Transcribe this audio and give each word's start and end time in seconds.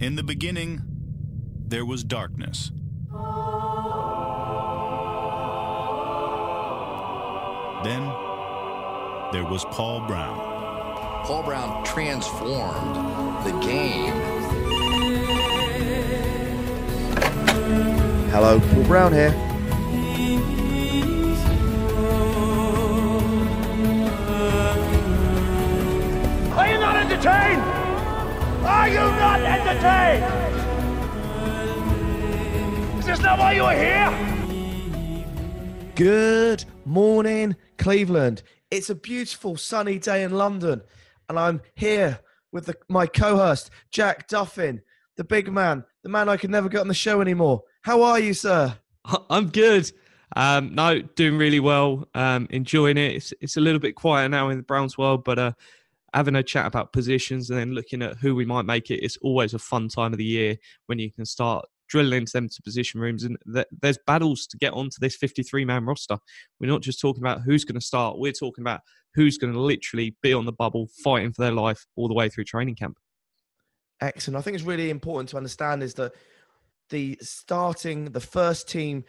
In 0.00 0.16
the 0.16 0.24
beginning, 0.24 0.82
there 1.68 1.84
was 1.84 2.02
darkness. 2.02 2.72
Then, 7.84 8.02
there 9.32 9.44
was 9.44 9.64
Paul 9.66 10.04
Brown. 10.06 10.36
Paul 11.24 11.44
Brown 11.44 11.84
transformed 11.84 12.96
the 13.46 13.52
game. 13.64 14.12
Hello, 18.30 18.58
Paul 18.58 18.84
Brown 18.84 19.12
here. 19.12 19.30
Are 26.56 26.68
you 26.68 26.78
not 26.80 26.96
entertained? 26.96 27.73
Are 28.74 28.88
you 28.88 28.96
not 28.96 29.40
entertained? 29.40 30.24
Is 32.98 33.06
this 33.06 33.20
not 33.20 33.38
why 33.38 33.52
you 33.52 33.62
are 33.62 33.72
here? 33.72 34.10
Good 35.94 36.64
morning, 36.84 37.54
Cleveland. 37.78 38.42
It's 38.72 38.90
a 38.90 38.96
beautiful 38.96 39.56
sunny 39.56 40.00
day 40.00 40.24
in 40.24 40.32
London, 40.32 40.82
and 41.28 41.38
I'm 41.38 41.62
here 41.76 42.18
with 42.50 42.66
the, 42.66 42.74
my 42.88 43.06
co-host 43.06 43.70
Jack 43.92 44.26
Duffin, 44.26 44.82
the 45.16 45.22
big 45.22 45.52
man, 45.52 45.84
the 46.02 46.08
man 46.08 46.28
I 46.28 46.36
could 46.36 46.50
never 46.50 46.68
get 46.68 46.80
on 46.80 46.88
the 46.88 46.94
show 46.94 47.20
anymore. 47.20 47.62
How 47.82 48.02
are 48.02 48.18
you, 48.18 48.34
sir? 48.34 48.76
I'm 49.30 49.50
good. 49.50 49.90
Um, 50.34 50.74
no, 50.74 51.00
doing 51.00 51.38
really 51.38 51.60
well. 51.60 52.08
Um, 52.12 52.48
enjoying 52.50 52.98
it. 52.98 53.14
It's, 53.14 53.32
it's 53.40 53.56
a 53.56 53.60
little 53.60 53.80
bit 53.80 53.94
quieter 53.94 54.28
now 54.28 54.48
in 54.48 54.56
the 54.56 54.64
Browns 54.64 54.98
world, 54.98 55.22
but 55.22 55.38
uh, 55.38 55.52
having 56.14 56.36
a 56.36 56.42
chat 56.42 56.66
about 56.66 56.92
positions 56.92 57.50
and 57.50 57.58
then 57.58 57.72
looking 57.72 58.00
at 58.00 58.16
who 58.18 58.34
we 58.34 58.44
might 58.44 58.64
make 58.64 58.90
it. 58.90 59.04
It's 59.04 59.18
always 59.18 59.52
a 59.52 59.58
fun 59.58 59.88
time 59.88 60.12
of 60.12 60.18
the 60.18 60.24
year 60.24 60.56
when 60.86 60.98
you 60.98 61.12
can 61.12 61.26
start 61.26 61.66
drilling 61.88 62.18
into 62.18 62.32
them 62.32 62.48
to 62.48 62.62
position 62.62 63.00
rooms 63.00 63.24
and 63.24 63.36
th- 63.52 63.66
there's 63.82 63.98
battles 64.06 64.46
to 64.46 64.56
get 64.56 64.72
onto 64.72 64.96
this 65.00 65.16
53 65.16 65.64
man 65.64 65.84
roster. 65.84 66.16
We're 66.60 66.70
not 66.70 66.82
just 66.82 67.00
talking 67.00 67.22
about 67.22 67.42
who's 67.42 67.64
going 67.64 67.78
to 67.78 67.84
start. 67.84 68.18
We're 68.18 68.32
talking 68.32 68.62
about 68.62 68.80
who's 69.14 69.36
going 69.36 69.52
to 69.52 69.60
literally 69.60 70.16
be 70.22 70.32
on 70.32 70.46
the 70.46 70.52
bubble, 70.52 70.88
fighting 71.02 71.32
for 71.32 71.42
their 71.42 71.52
life 71.52 71.84
all 71.96 72.08
the 72.08 72.14
way 72.14 72.28
through 72.28 72.44
training 72.44 72.76
camp. 72.76 72.96
Excellent. 74.00 74.38
I 74.38 74.40
think 74.40 74.54
it's 74.54 74.64
really 74.64 74.90
important 74.90 75.28
to 75.30 75.36
understand 75.36 75.82
is 75.82 75.94
that 75.94 76.12
the 76.90 77.18
starting, 77.20 78.06
the 78.06 78.20
first 78.20 78.68
team 78.68 79.04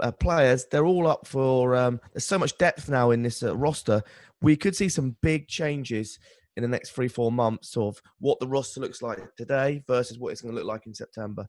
uh, 0.00 0.12
players, 0.12 0.66
they're 0.70 0.86
all 0.86 1.06
up 1.06 1.26
for. 1.26 1.76
Um, 1.76 2.00
there's 2.12 2.26
so 2.26 2.38
much 2.38 2.56
depth 2.58 2.88
now 2.88 3.10
in 3.10 3.22
this 3.22 3.42
uh, 3.42 3.56
roster. 3.56 4.02
We 4.40 4.56
could 4.56 4.76
see 4.76 4.88
some 4.88 5.16
big 5.22 5.48
changes 5.48 6.18
in 6.56 6.62
the 6.62 6.68
next 6.68 6.90
three, 6.90 7.08
four 7.08 7.30
months 7.30 7.76
of 7.76 8.00
what 8.18 8.40
the 8.40 8.48
roster 8.48 8.80
looks 8.80 9.02
like 9.02 9.18
today 9.36 9.82
versus 9.86 10.18
what 10.18 10.32
it's 10.32 10.40
going 10.40 10.54
to 10.54 10.58
look 10.58 10.68
like 10.68 10.86
in 10.86 10.94
September. 10.94 11.46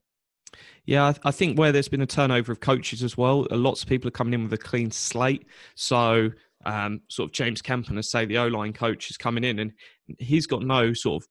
Yeah, 0.84 1.12
I, 1.24 1.30
think 1.30 1.58
where 1.58 1.72
there's 1.72 1.88
been 1.88 2.00
a 2.00 2.06
turnover 2.06 2.52
of 2.52 2.60
coaches 2.60 3.02
as 3.02 3.16
well, 3.16 3.46
uh, 3.50 3.56
lots 3.56 3.82
of 3.82 3.88
people 3.88 4.08
are 4.08 4.12
coming 4.12 4.34
in 4.34 4.42
with 4.42 4.52
a 4.52 4.58
clean 4.58 4.90
slate. 4.90 5.46
So, 5.76 6.30
um, 6.64 7.00
sort 7.08 7.28
of 7.28 7.32
James 7.32 7.62
Campen, 7.62 7.98
as 7.98 8.10
say 8.10 8.24
the 8.24 8.38
O 8.38 8.48
line 8.48 8.72
coach, 8.72 9.10
is 9.10 9.16
coming 9.16 9.44
in 9.44 9.60
and 9.60 9.72
he's 10.18 10.46
got 10.46 10.62
no 10.62 10.92
sort 10.92 11.22
of 11.22 11.28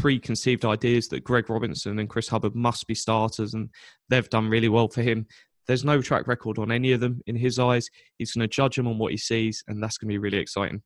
preconceived 0.00 0.64
ideas 0.64 1.08
that 1.08 1.24
Greg 1.24 1.50
Robinson 1.50 1.98
and 1.98 2.08
Chris 2.08 2.28
Hubbard 2.28 2.54
must 2.54 2.86
be 2.86 2.94
starters, 2.94 3.54
and 3.54 3.70
they've 4.08 4.28
done 4.30 4.48
really 4.48 4.68
well 4.68 4.88
for 4.88 5.02
him. 5.02 5.26
There's 5.70 5.84
no 5.84 6.02
track 6.02 6.26
record 6.26 6.58
on 6.58 6.72
any 6.72 6.90
of 6.90 6.98
them 6.98 7.22
in 7.28 7.36
his 7.36 7.60
eyes. 7.60 7.88
He's 8.18 8.32
going 8.32 8.42
to 8.42 8.48
judge 8.48 8.74
them 8.74 8.88
on 8.88 8.98
what 8.98 9.12
he 9.12 9.16
sees, 9.16 9.62
and 9.68 9.80
that's 9.80 9.98
going 9.98 10.08
to 10.08 10.12
be 10.12 10.18
really 10.18 10.38
exciting. 10.38 10.82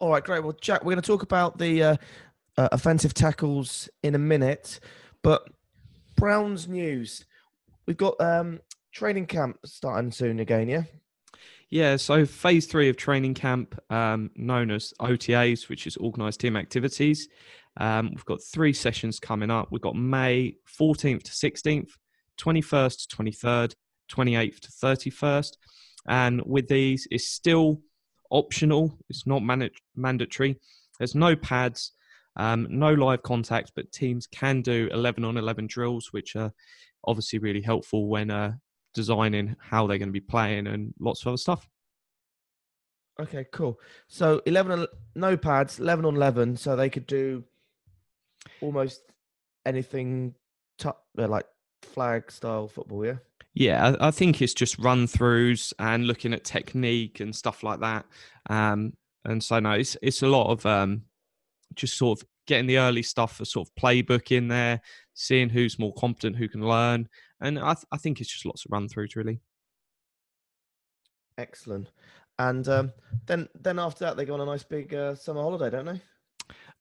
All 0.00 0.10
right, 0.10 0.24
great. 0.24 0.42
Well, 0.42 0.56
Jack, 0.60 0.80
we're 0.80 0.94
going 0.94 1.00
to 1.00 1.06
talk 1.06 1.22
about 1.22 1.58
the 1.58 1.82
uh, 1.84 1.96
uh, 2.56 2.68
offensive 2.72 3.14
tackles 3.14 3.88
in 4.02 4.16
a 4.16 4.18
minute, 4.18 4.80
but 5.22 5.48
Browns 6.16 6.66
news. 6.66 7.24
We've 7.86 7.96
got 7.96 8.20
um, 8.20 8.58
training 8.90 9.26
camp 9.26 9.58
starting 9.64 10.10
soon 10.10 10.40
again, 10.40 10.68
yeah? 10.68 10.82
Yeah, 11.70 11.94
so 11.98 12.26
phase 12.26 12.66
three 12.66 12.88
of 12.88 12.96
training 12.96 13.34
camp, 13.34 13.78
um, 13.90 14.32
known 14.34 14.72
as 14.72 14.92
OTAs, 15.00 15.68
which 15.68 15.86
is 15.86 15.96
organized 15.98 16.40
team 16.40 16.56
activities. 16.56 17.28
Um, 17.76 18.10
we've 18.10 18.24
got 18.24 18.42
three 18.42 18.72
sessions 18.72 19.20
coming 19.20 19.52
up. 19.52 19.68
We've 19.70 19.80
got 19.80 19.94
May 19.94 20.56
14th 20.80 21.22
to 21.22 21.30
16th, 21.30 21.90
21st 22.40 23.08
to 23.08 23.16
23rd, 23.16 23.74
28th 24.10 24.60
to 24.60 24.68
31st. 24.70 25.52
And 26.08 26.42
with 26.46 26.68
these, 26.68 27.06
it's 27.10 27.28
still 27.28 27.80
optional, 28.30 28.98
it's 29.08 29.26
not 29.26 29.42
man- 29.42 29.70
mandatory. 29.94 30.58
There's 30.98 31.14
no 31.14 31.36
pads, 31.36 31.92
um, 32.36 32.66
no 32.70 32.92
live 32.92 33.22
contact, 33.22 33.72
but 33.76 33.92
teams 33.92 34.26
can 34.26 34.62
do 34.62 34.88
11 34.92 35.24
on 35.24 35.36
11 35.36 35.66
drills, 35.66 36.12
which 36.12 36.36
are 36.36 36.52
obviously 37.04 37.38
really 37.38 37.62
helpful 37.62 38.08
when 38.08 38.30
uh, 38.30 38.52
designing 38.94 39.56
how 39.60 39.86
they're 39.86 39.98
going 39.98 40.08
to 40.08 40.12
be 40.12 40.20
playing 40.20 40.66
and 40.66 40.94
lots 40.98 41.22
of 41.22 41.28
other 41.28 41.36
stuff. 41.36 41.68
Okay, 43.20 43.46
cool. 43.52 43.80
So 44.06 44.42
11 44.46 44.72
on, 44.80 44.86
no 45.14 45.36
pads, 45.36 45.80
11 45.80 46.04
on 46.04 46.16
11, 46.16 46.56
so 46.56 46.76
they 46.76 46.88
could 46.88 47.06
do 47.06 47.44
almost 48.60 49.02
anything 49.66 50.34
t- 50.78 50.88
uh, 50.88 51.28
like 51.28 51.46
flag 51.82 52.30
style 52.30 52.68
football, 52.68 53.04
yeah? 53.04 53.16
Yeah, 53.54 53.96
I, 54.00 54.08
I, 54.08 54.10
think 54.10 54.40
it's 54.40 54.54
just 54.54 54.78
run 54.78 55.06
throughs 55.06 55.72
and 55.78 56.06
looking 56.06 56.32
at 56.32 56.44
technique 56.44 57.20
and 57.20 57.34
stuff 57.34 57.62
like 57.62 57.80
that. 57.80 58.06
Um, 58.48 58.92
and 59.24 59.42
so 59.42 59.58
no, 59.58 59.72
it's 59.72 59.96
it's 60.00 60.22
a 60.22 60.28
lot 60.28 60.50
of 60.50 60.64
um, 60.64 61.02
just 61.74 61.98
sort 61.98 62.20
of 62.20 62.28
getting 62.46 62.66
the 62.66 62.78
early 62.78 63.02
stuff 63.02 63.36
for 63.36 63.44
sort 63.44 63.68
of 63.68 63.74
playbook 63.74 64.30
in 64.36 64.48
there, 64.48 64.80
seeing 65.14 65.48
who's 65.48 65.78
more 65.78 65.92
competent, 65.94 66.36
who 66.36 66.48
can 66.48 66.66
learn, 66.66 67.08
and 67.40 67.58
I, 67.58 67.74
th- 67.74 67.86
I 67.90 67.96
think 67.96 68.20
it's 68.20 68.30
just 68.30 68.46
lots 68.46 68.64
of 68.64 68.70
run 68.70 68.88
throughs 68.88 69.16
really. 69.16 69.40
Excellent. 71.36 71.90
And 72.38 72.68
um, 72.68 72.92
then 73.26 73.48
then 73.60 73.78
after 73.78 74.04
that, 74.04 74.16
they 74.16 74.24
go 74.24 74.34
on 74.34 74.40
a 74.40 74.46
nice 74.46 74.62
big 74.62 74.94
uh, 74.94 75.14
summer 75.14 75.42
holiday, 75.42 75.70
don't 75.70 75.86
they? 75.86 76.00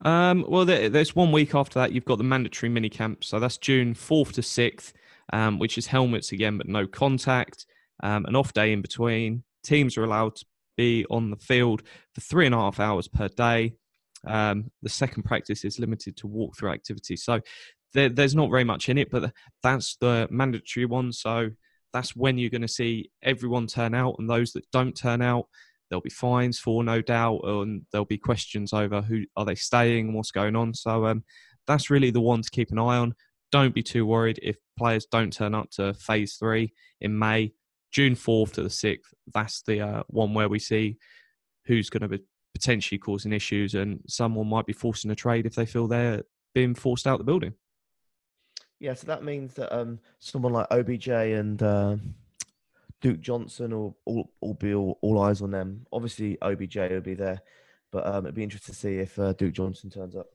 Um, 0.02 0.46
well, 0.48 0.66
there, 0.66 0.90
there's 0.90 1.16
one 1.16 1.32
week 1.32 1.56
after 1.56 1.80
that. 1.80 1.92
You've 1.92 2.06
got 2.06 2.18
the 2.18 2.24
mandatory 2.24 2.70
mini 2.70 2.90
camp, 2.90 3.24
so 3.24 3.40
that's 3.40 3.58
June 3.58 3.94
fourth 3.94 4.34
to 4.34 4.44
sixth, 4.44 4.94
um, 5.34 5.60
which 5.60 5.78
is 5.78 5.88
helmets 5.88 6.32
again, 6.32 6.58
but 6.58 6.68
no 6.68 6.88
contact. 6.88 7.66
Um, 8.04 8.26
an 8.26 8.36
off 8.36 8.54
day 8.54 8.74
in 8.74 8.82
between. 8.82 9.44
Teams 9.64 9.98
are 9.98 10.04
allowed 10.04 10.36
to 10.36 10.46
be 10.78 11.06
on 11.10 11.32
the 11.32 11.38
field 11.38 11.82
for 12.14 12.22
three 12.22 12.46
and 12.46 12.54
a 12.54 12.60
half 12.60 12.80
hours 12.80 13.08
per 13.08 13.28
day. 13.28 13.74
Um, 14.26 14.72
the 14.84 14.90
second 14.90 15.24
practice 15.24 15.66
is 15.66 15.80
limited 15.80 16.16
to 16.18 16.28
walkthrough 16.28 16.74
activities, 16.74 17.24
so 17.24 17.42
there, 17.94 18.10
there's 18.10 18.36
not 18.36 18.52
very 18.52 18.64
much 18.64 18.90
in 18.90 18.98
it, 18.98 19.10
but 19.10 19.32
that's 19.64 19.96
the 19.98 20.28
mandatory 20.30 20.86
one. 20.86 21.12
So 21.12 21.50
that's 21.94 22.16
when 22.16 22.38
you're 22.38 22.50
going 22.50 22.62
to 22.62 22.68
see 22.68 23.10
everyone 23.24 23.66
turn 23.66 23.96
out, 23.96 24.16
and 24.20 24.30
those 24.30 24.54
that 24.54 24.70
don't 24.72 24.96
turn 24.96 25.22
out, 25.22 25.48
there'll 25.90 26.02
be 26.02 26.10
fines 26.10 26.60
for 26.60 26.84
no 26.84 27.02
doubt 27.02 27.42
and 27.44 27.84
there'll 27.92 28.06
be 28.06 28.18
questions 28.18 28.74
over 28.74 29.02
who 29.02 29.24
are 29.36 29.46
they 29.46 29.56
staying 29.56 30.08
and 30.08 30.16
what's 30.16 30.32
going 30.32 30.56
on. 30.56 30.74
So 30.74 31.06
um, 31.06 31.24
that's 31.66 31.90
really 31.90 32.12
the 32.12 32.22
one 32.22 32.42
to 32.42 32.50
keep 32.50 32.72
an 32.72 32.80
eye 32.80 32.98
on. 32.98 33.16
Don't 33.52 33.74
be 33.74 33.84
too 33.84 34.06
worried 34.06 34.40
if 34.44 34.58
players 34.78 35.06
don't 35.06 35.32
turn 35.32 35.56
up 35.56 35.70
to 35.72 35.94
phase 35.94 36.36
three 36.36 36.74
in 37.02 37.18
may 37.18 37.54
june 37.92 38.16
4th 38.16 38.54
to 38.54 38.64
the 38.64 38.70
6th 38.70 39.00
that's 39.34 39.62
the 39.64 39.82
uh, 39.82 40.04
one 40.08 40.34
where 40.34 40.50
we 40.50 40.60
see 40.60 40.98
who's 41.66 41.90
going 41.90 42.02
to 42.02 42.08
be 42.08 42.24
potentially 42.54 42.98
causing 42.98 43.34
issues 43.34 43.76
and 43.76 44.00
someone 44.08 44.48
might 44.48 44.66
be 44.66 44.74
forcing 44.74 45.12
a 45.12 45.16
trade 45.16 45.46
if 45.46 45.56
they 45.56 45.66
feel 45.66 45.88
they're 45.88 46.24
being 46.54 46.74
forced 46.74 47.06
out 47.06 47.18
the 47.18 47.24
building. 47.24 47.54
Yeah 48.80 48.94
so 48.94 49.08
that 49.08 49.24
means 49.24 49.54
that 49.56 49.76
um, 49.76 50.00
someone 50.20 50.54
like 50.54 50.68
obj 50.72 51.08
and 51.08 51.62
uh 51.62 51.98
Duke 53.02 53.20
Johnson 53.20 53.74
or 53.74 53.96
all, 54.06 54.32
all 54.42 54.54
be 54.54 54.74
all, 54.74 54.98
all, 55.02 55.22
eyes 55.22 55.42
on 55.42 55.52
them. 55.52 55.86
Obviously, 55.92 56.38
OBJ 56.42 56.76
will 56.78 57.02
be 57.02 57.14
there, 57.14 57.42
but 57.92 58.06
um, 58.06 58.26
it'd 58.26 58.36
be 58.36 58.44
interesting 58.44 58.74
to 58.74 58.80
see 58.80 58.96
if 58.96 59.18
uh, 59.20 59.34
Duke 59.34 59.54
Johnson 59.54 59.90
turns 59.90 60.16
up. 60.16 60.28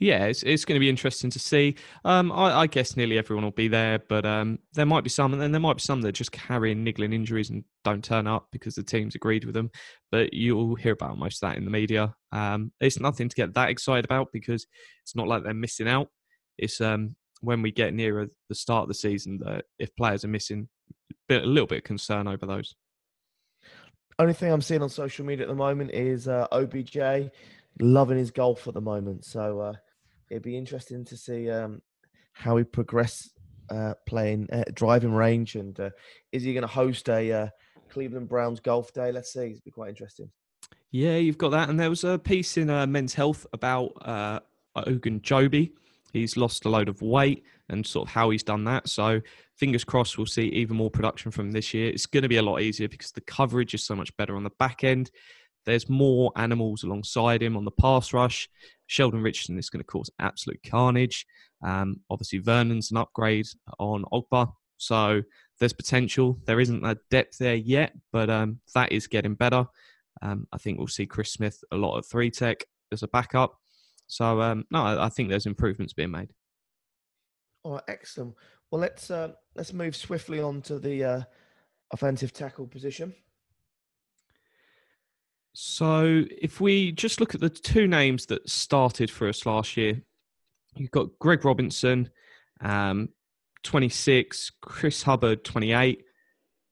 Yeah, 0.00 0.24
it's, 0.24 0.42
it's 0.42 0.64
going 0.64 0.76
to 0.76 0.80
be 0.80 0.88
interesting 0.88 1.28
to 1.30 1.38
see. 1.38 1.76
Um, 2.06 2.32
I, 2.32 2.60
I, 2.60 2.66
guess 2.66 2.96
nearly 2.96 3.18
everyone 3.18 3.44
will 3.44 3.50
be 3.50 3.68
there, 3.68 3.98
but 4.08 4.24
um, 4.24 4.58
there 4.72 4.86
might 4.86 5.04
be 5.04 5.10
some, 5.10 5.34
and 5.34 5.42
then 5.42 5.52
there 5.52 5.60
might 5.60 5.76
be 5.76 5.82
some 5.82 6.00
that 6.00 6.12
just 6.12 6.32
carrying 6.32 6.82
niggling 6.82 7.12
injuries 7.12 7.50
and 7.50 7.64
don't 7.84 8.02
turn 8.02 8.26
up 8.26 8.48
because 8.50 8.74
the 8.74 8.82
team's 8.82 9.14
agreed 9.14 9.44
with 9.44 9.54
them. 9.54 9.70
But 10.10 10.32
you'll 10.32 10.74
hear 10.74 10.94
about 10.94 11.18
most 11.18 11.42
of 11.42 11.50
that 11.50 11.58
in 11.58 11.66
the 11.66 11.70
media. 11.70 12.14
Um, 12.32 12.72
it's 12.80 12.98
nothing 12.98 13.28
to 13.28 13.36
get 13.36 13.52
that 13.54 13.68
excited 13.68 14.06
about 14.06 14.28
because 14.32 14.66
it's 15.02 15.14
not 15.14 15.28
like 15.28 15.44
they're 15.44 15.52
missing 15.52 15.86
out. 15.86 16.08
It's 16.56 16.80
um, 16.80 17.14
when 17.40 17.62
we 17.62 17.70
get 17.70 17.94
nearer 17.94 18.28
the 18.48 18.54
start 18.54 18.82
of 18.82 18.88
the 18.88 18.94
season 18.94 19.38
that 19.38 19.64
if 19.78 19.94
players 19.96 20.24
are 20.24 20.28
missing, 20.28 20.68
a 21.30 21.38
little 21.38 21.66
bit 21.66 21.78
of 21.78 21.84
concern 21.84 22.26
over 22.26 22.46
those. 22.46 22.74
Only 24.18 24.34
thing 24.34 24.52
I'm 24.52 24.60
seeing 24.60 24.82
on 24.82 24.90
social 24.90 25.24
media 25.24 25.46
at 25.46 25.48
the 25.48 25.54
moment 25.54 25.92
is 25.92 26.28
uh, 26.28 26.46
OBJ 26.52 27.30
loving 27.80 28.18
his 28.18 28.30
golf 28.30 28.68
at 28.68 28.74
the 28.74 28.80
moment. 28.80 29.24
So 29.24 29.60
uh, 29.60 29.72
it'd 30.28 30.42
be 30.42 30.58
interesting 30.58 31.04
to 31.06 31.16
see 31.16 31.50
um, 31.50 31.80
how 32.32 32.56
he 32.56 32.64
progress 32.64 33.30
uh, 33.70 33.94
playing 34.06 34.48
uh, 34.52 34.64
driving 34.74 35.12
range 35.12 35.54
and 35.54 35.78
uh, 35.78 35.90
is 36.32 36.42
he 36.42 36.52
going 36.52 36.62
to 36.62 36.68
host 36.68 37.08
a 37.08 37.32
uh, 37.32 37.48
Cleveland 37.88 38.28
Browns 38.28 38.60
golf 38.60 38.92
day? 38.92 39.12
Let's 39.12 39.32
see. 39.32 39.52
It'd 39.52 39.64
be 39.64 39.70
quite 39.70 39.88
interesting. 39.88 40.30
Yeah, 40.90 41.16
you've 41.16 41.38
got 41.38 41.50
that. 41.50 41.68
And 41.68 41.78
there 41.78 41.88
was 41.88 42.04
a 42.04 42.18
piece 42.18 42.56
in 42.56 42.66
Men's 42.90 43.14
Health 43.14 43.46
about 43.52 43.94
Ogunjobi 44.76 45.70
He's 46.12 46.36
lost 46.36 46.64
a 46.64 46.68
load 46.68 46.88
of 46.88 47.02
weight 47.02 47.44
and 47.68 47.86
sort 47.86 48.08
of 48.08 48.12
how 48.12 48.30
he's 48.30 48.42
done 48.42 48.64
that. 48.64 48.88
So 48.88 49.20
fingers 49.56 49.84
crossed 49.84 50.18
we'll 50.18 50.26
see 50.26 50.48
even 50.48 50.76
more 50.76 50.90
production 50.90 51.30
from 51.30 51.52
this 51.52 51.72
year. 51.72 51.90
It's 51.90 52.06
going 52.06 52.22
to 52.22 52.28
be 52.28 52.38
a 52.38 52.42
lot 52.42 52.60
easier 52.60 52.88
because 52.88 53.12
the 53.12 53.20
coverage 53.22 53.74
is 53.74 53.84
so 53.84 53.94
much 53.94 54.16
better 54.16 54.36
on 54.36 54.44
the 54.44 54.50
back 54.58 54.84
end. 54.84 55.10
There's 55.66 55.88
more 55.88 56.32
animals 56.36 56.84
alongside 56.84 57.42
him 57.42 57.56
on 57.56 57.64
the 57.64 57.70
pass 57.70 58.12
rush. 58.12 58.48
Sheldon 58.86 59.22
Richardson 59.22 59.58
is 59.58 59.70
going 59.70 59.80
to 59.80 59.86
cause 59.86 60.10
absolute 60.18 60.60
carnage. 60.66 61.26
Um, 61.62 62.00
obviously, 62.08 62.38
Vernon's 62.38 62.90
an 62.90 62.96
upgrade 62.96 63.46
on 63.78 64.04
Ogbah. 64.12 64.52
So 64.78 65.22
there's 65.58 65.74
potential. 65.74 66.38
There 66.46 66.60
isn't 66.60 66.82
that 66.82 66.98
depth 67.10 67.38
there 67.38 67.54
yet, 67.54 67.92
but 68.12 68.30
um, 68.30 68.60
that 68.74 68.90
is 68.92 69.06
getting 69.06 69.34
better. 69.34 69.66
Um, 70.22 70.46
I 70.52 70.58
think 70.58 70.78
we'll 70.78 70.88
see 70.88 71.06
Chris 71.06 71.32
Smith 71.32 71.62
a 71.70 71.76
lot 71.76 71.98
of 71.98 72.06
three 72.06 72.30
tech 72.30 72.64
as 72.90 73.02
a 73.02 73.08
backup. 73.08 73.58
So 74.10 74.42
um, 74.42 74.64
no, 74.72 74.82
I, 74.82 75.06
I 75.06 75.08
think 75.08 75.28
there's 75.28 75.46
improvements 75.46 75.92
being 75.92 76.10
made. 76.10 76.30
All 77.62 77.74
right, 77.74 77.82
excellent. 77.86 78.34
Well, 78.70 78.80
let's 78.80 79.08
uh, 79.08 79.32
let's 79.54 79.72
move 79.72 79.94
swiftly 79.94 80.40
on 80.40 80.62
to 80.62 80.80
the 80.80 81.04
uh, 81.04 81.22
offensive 81.92 82.32
tackle 82.32 82.66
position. 82.66 83.14
So 85.52 86.24
if 86.42 86.60
we 86.60 86.90
just 86.90 87.20
look 87.20 87.34
at 87.36 87.40
the 87.40 87.48
two 87.48 87.86
names 87.86 88.26
that 88.26 88.48
started 88.50 89.10
for 89.10 89.28
us 89.28 89.46
last 89.46 89.76
year, 89.76 90.02
you've 90.74 90.90
got 90.90 91.16
Greg 91.20 91.44
Robinson, 91.44 92.10
um, 92.60 93.10
26, 93.62 94.50
Chris 94.60 95.04
Hubbard, 95.04 95.44
28, 95.44 96.02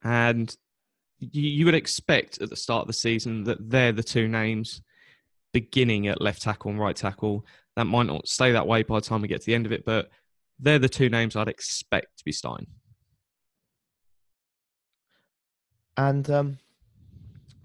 and 0.02 0.56
you, 1.18 1.42
you 1.42 1.64
would 1.66 1.74
expect 1.74 2.40
at 2.40 2.50
the 2.50 2.56
start 2.56 2.82
of 2.82 2.86
the 2.88 2.92
season 2.92 3.44
that 3.44 3.70
they're 3.70 3.92
the 3.92 4.02
two 4.02 4.26
names 4.26 4.82
beginning 5.52 6.08
at 6.08 6.20
left 6.20 6.42
tackle 6.42 6.70
and 6.70 6.80
right 6.80 6.96
tackle. 6.96 7.44
That 7.76 7.86
might 7.86 8.06
not 8.06 8.28
stay 8.28 8.52
that 8.52 8.66
way 8.66 8.82
by 8.82 8.96
the 8.96 9.00
time 9.00 9.22
we 9.22 9.28
get 9.28 9.40
to 9.40 9.46
the 9.46 9.54
end 9.54 9.66
of 9.66 9.72
it, 9.72 9.84
but 9.84 10.10
they're 10.58 10.78
the 10.78 10.88
two 10.88 11.08
names 11.08 11.36
I'd 11.36 11.48
expect 11.48 12.18
to 12.18 12.24
be 12.24 12.32
starting. 12.32 12.66
And 15.96 16.28
um, 16.30 16.58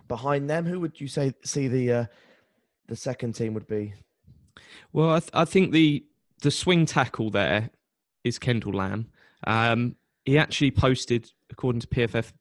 behind 0.07 0.49
them, 0.49 0.65
who 0.65 0.79
would 0.79 0.99
you 0.99 1.07
say 1.07 1.33
see 1.43 1.67
the 1.67 1.91
uh, 1.91 2.05
the 2.87 2.95
second 2.95 3.33
team 3.33 3.53
would 3.53 3.67
be? 3.67 3.93
Well, 4.91 5.11
I, 5.11 5.19
th- 5.19 5.31
I 5.33 5.45
think 5.45 5.71
the 5.71 6.05
the 6.41 6.51
swing 6.51 6.85
tackle 6.85 7.29
there 7.29 7.69
is 8.23 8.39
Kendall 8.39 8.73
Lamm. 8.73 9.07
Um, 9.45 9.95
he 10.25 10.37
actually 10.37 10.71
posted, 10.71 11.31
according 11.51 11.81
to 11.81 11.87
PFF, 11.87 12.31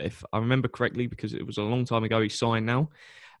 if 0.00 0.24
I 0.32 0.38
remember 0.38 0.68
correctly, 0.68 1.06
because 1.06 1.34
it 1.34 1.46
was 1.46 1.58
a 1.58 1.62
long 1.62 1.84
time 1.84 2.04
ago, 2.04 2.20
he 2.20 2.28
signed 2.28 2.66
now. 2.66 2.90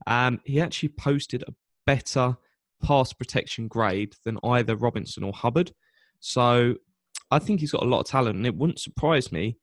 Um, 0.06 0.40
he 0.44 0.60
actually 0.60 0.90
posted 0.90 1.42
a 1.46 1.54
better 1.86 2.36
pass 2.82 3.12
protection 3.12 3.68
grade 3.68 4.14
than 4.24 4.38
either 4.44 4.76
Robinson 4.76 5.24
or 5.24 5.32
Hubbard. 5.32 5.72
So 6.20 6.76
I 7.30 7.38
think 7.38 7.60
he's 7.60 7.72
got 7.72 7.82
a 7.82 7.88
lot 7.88 8.00
of 8.00 8.06
talent, 8.06 8.36
and 8.36 8.46
it 8.46 8.56
wouldn't 8.56 8.80
surprise 8.80 9.32
me 9.32 9.58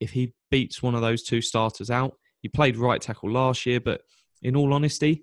if 0.00 0.10
he 0.10 0.34
beats 0.50 0.82
one 0.82 0.94
of 0.94 1.00
those 1.00 1.22
two 1.22 1.40
starters 1.40 1.90
out. 1.90 2.14
He 2.40 2.48
played 2.48 2.76
right 2.76 3.00
tackle 3.00 3.30
last 3.30 3.66
year, 3.66 3.80
but 3.80 4.02
in 4.42 4.56
all 4.56 4.74
honesty, 4.74 5.22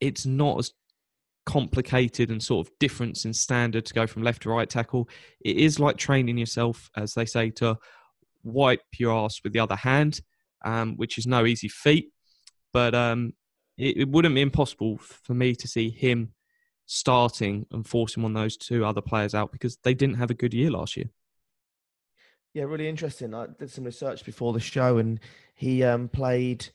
it's 0.00 0.26
not 0.26 0.58
as 0.58 0.72
complicated 1.44 2.30
and 2.30 2.42
sort 2.42 2.66
of 2.66 2.72
difference 2.80 3.24
in 3.24 3.32
standard 3.32 3.86
to 3.86 3.94
go 3.94 4.06
from 4.06 4.22
left 4.22 4.42
to 4.42 4.50
right 4.50 4.68
tackle. 4.68 5.08
It 5.40 5.56
is 5.56 5.78
like 5.78 5.96
training 5.96 6.38
yourself, 6.38 6.90
as 6.96 7.14
they 7.14 7.26
say, 7.26 7.50
to 7.52 7.78
wipe 8.42 8.82
your 8.98 9.12
ass 9.12 9.40
with 9.42 9.52
the 9.52 9.60
other 9.60 9.76
hand, 9.76 10.20
um, 10.64 10.96
which 10.96 11.18
is 11.18 11.26
no 11.26 11.46
easy 11.46 11.68
feat. 11.68 12.10
But 12.72 12.94
um, 12.94 13.32
it, 13.76 13.96
it, 13.98 14.08
wouldn't 14.08 14.34
be 14.34 14.40
impossible 14.40 14.98
for 14.98 15.34
me 15.34 15.54
to 15.54 15.68
see 15.68 15.90
him 15.90 16.32
starting 16.86 17.66
and 17.72 17.86
forcing 17.86 18.22
one 18.22 18.34
of 18.36 18.42
those 18.42 18.56
two 18.56 18.84
other 18.84 19.00
players 19.00 19.34
out 19.34 19.52
because 19.52 19.76
they 19.82 19.94
didn't 19.94 20.16
have 20.16 20.30
a 20.30 20.34
good 20.34 20.54
year 20.54 20.70
last 20.70 20.96
year. 20.96 21.10
Yeah, 22.54 22.64
really 22.64 22.88
interesting. 22.88 23.34
I 23.34 23.48
did 23.58 23.70
some 23.70 23.84
research 23.84 24.24
before 24.24 24.54
the 24.54 24.60
show, 24.60 24.96
and 24.96 25.20
he 25.54 25.84
um, 25.84 26.08
played 26.08 26.66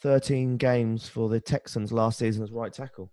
13 0.00 0.56
games 0.56 1.08
for 1.08 1.28
the 1.28 1.40
Texans 1.40 1.92
last 1.92 2.18
season 2.18 2.42
as 2.42 2.50
right 2.50 2.72
tackle. 2.72 3.10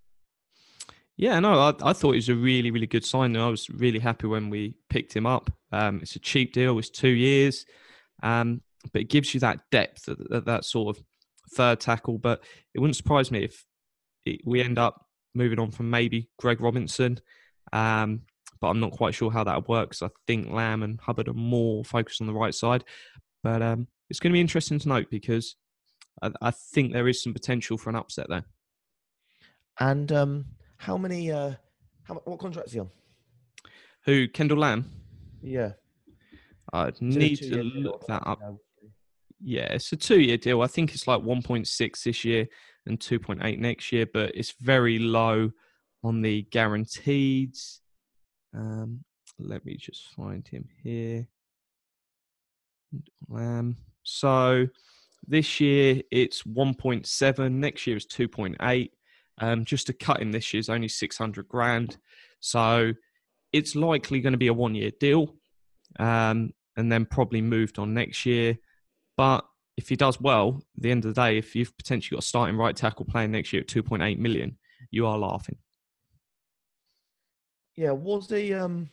Yeah, 1.18 1.40
no, 1.40 1.60
I, 1.60 1.74
I 1.90 1.94
thought 1.94 2.14
it 2.14 2.18
was 2.18 2.30
a 2.30 2.36
really, 2.36 2.72
really 2.72 2.88
good 2.88 3.06
sign. 3.06 3.36
And 3.36 3.44
I 3.44 3.50
was 3.50 3.70
really 3.70 4.00
happy 4.00 4.28
when 4.28 4.50
we 4.50 4.76
picked 4.90 5.16
him 5.16 5.26
up. 5.26 5.52
Um, 5.72 6.00
it's 6.02 6.16
a 6.16 6.20
cheap 6.20 6.54
deal. 6.54 6.80
It's 6.80 6.90
two 6.90 7.10
years, 7.10 7.66
um, 8.24 8.62
but 8.92 9.02
it 9.02 9.10
gives 9.10 9.34
you 9.34 9.40
that 9.42 9.60
depth, 9.70 10.06
that, 10.06 10.46
that 10.46 10.66
sort 10.66 10.96
of 10.96 11.04
third 11.52 11.80
tackle. 11.80 12.18
But 12.18 12.44
it 12.74 12.80
wouldn't 12.80 12.96
surprise 12.96 13.32
me 13.32 13.44
if 13.46 13.66
it, 14.26 14.42
we 14.46 14.62
end 14.62 14.78
up 14.78 15.06
moving 15.36 15.60
on 15.60 15.72
from 15.72 15.90
maybe 15.90 16.30
Greg 16.38 16.62
Robinson. 16.62 17.20
Um, 17.72 18.22
but 18.62 18.68
I'm 18.70 18.80
not 18.80 18.92
quite 18.92 19.14
sure 19.14 19.32
how 19.32 19.44
that 19.44 19.68
works. 19.68 20.02
I 20.02 20.10
think 20.26 20.50
Lamm 20.50 20.84
and 20.84 21.00
Hubbard 21.02 21.28
are 21.28 21.34
more 21.34 21.84
focused 21.84 22.22
on 22.22 22.28
the 22.28 22.34
right 22.34 22.56
side. 22.56 22.84
But 23.44 23.62
um, 23.62 23.88
it's 24.10 24.20
going 24.20 24.32
to 24.32 24.36
be 24.36 24.42
interesting 24.42 24.80
to 24.80 24.88
note 24.88 25.10
because 25.10 25.56
I, 26.22 26.32
I, 26.42 26.52
think 26.52 26.94
there 26.94 27.10
is 27.10 27.22
some 27.22 27.34
potential 27.34 27.78
for 27.78 27.90
an 27.90 27.98
upset 27.98 28.28
there. 28.30 28.46
And 29.80 30.12
um, 30.12 30.46
how 30.78 30.98
many? 30.98 31.32
Uh, 31.32 31.54
how 32.04 32.16
what 32.24 32.40
contract 32.40 32.68
is 32.68 32.74
he 32.74 32.80
on? 32.80 32.90
Who? 34.06 34.28
Kendall 34.30 34.60
Lamm? 34.60 34.86
Yeah. 35.42 35.74
I 36.72 36.92
need 37.02 37.36
to 37.38 37.64
look 37.64 38.08
that 38.08 38.26
up. 38.26 38.40
Yeah, 39.44 39.74
it's 39.74 39.92
a 39.92 39.98
two-year 39.98 40.38
deal. 40.38 40.62
I 40.62 40.68
think 40.68 40.94
it's 40.94 41.08
like 41.08 41.22
1.6 41.22 42.04
this 42.04 42.24
year 42.24 42.48
and 42.86 43.00
2.8 43.00 43.60
next 43.60 43.92
year, 43.92 44.06
but 44.12 44.32
it's 44.36 44.54
very 44.62 45.00
low 45.00 45.52
on 46.04 46.22
the 46.22 46.44
guaranteed. 46.44 47.56
Um, 48.56 49.04
let 49.40 49.66
me 49.66 49.76
just 49.76 50.14
find 50.16 50.48
him 50.48 50.68
here. 50.82 51.28
Um, 53.34 53.76
so 54.04 54.68
this 55.28 55.60
year 55.60 56.02
it's 56.10 56.44
1.7. 56.44 57.52
Next 57.52 57.88
year 57.88 57.98
is 57.98 58.06
2.8. 58.06 58.92
Um, 59.40 59.66
just 59.66 59.88
to 59.88 59.94
cut 59.94 60.22
him 60.22 60.32
this 60.32 60.54
year 60.54 60.60
is 60.60 60.70
only 60.70 60.88
600 60.88 61.48
grand. 61.50 61.98
So 62.40 62.94
it's 63.52 63.76
likely 63.76 64.22
going 64.22 64.34
to 64.34 64.38
be 64.38 64.48
a 64.48 64.54
one-year 64.54 64.92
deal, 65.00 65.36
um, 66.00 66.52
and 66.78 66.92
then 66.92 67.06
probably 67.06 67.42
moved 67.42 67.80
on 67.80 67.94
next 67.94 68.26
year. 68.26 68.58
But 69.18 69.46
if 69.78 69.90
he 69.90 69.96
does 69.96 70.20
well, 70.20 70.62
at 70.78 70.84
the 70.84 70.92
end 70.92 71.06
of 71.06 71.14
the 71.14 71.22
day, 71.22 71.38
if 71.38 71.56
you've 71.56 71.76
potentially 71.78 72.16
got 72.16 72.24
a 72.24 72.28
starting 72.28 72.58
right 72.58 72.76
tackle 72.76 73.06
playing 73.06 73.32
next 73.32 73.54
year 73.54 73.62
at 73.62 73.68
2.8 73.68 74.18
million, 74.18 74.58
you 74.92 75.08
are 75.08 75.18
laughing. 75.18 75.58
Yeah, 77.76 77.92
was 77.92 78.28
the 78.28 78.54
um, 78.54 78.90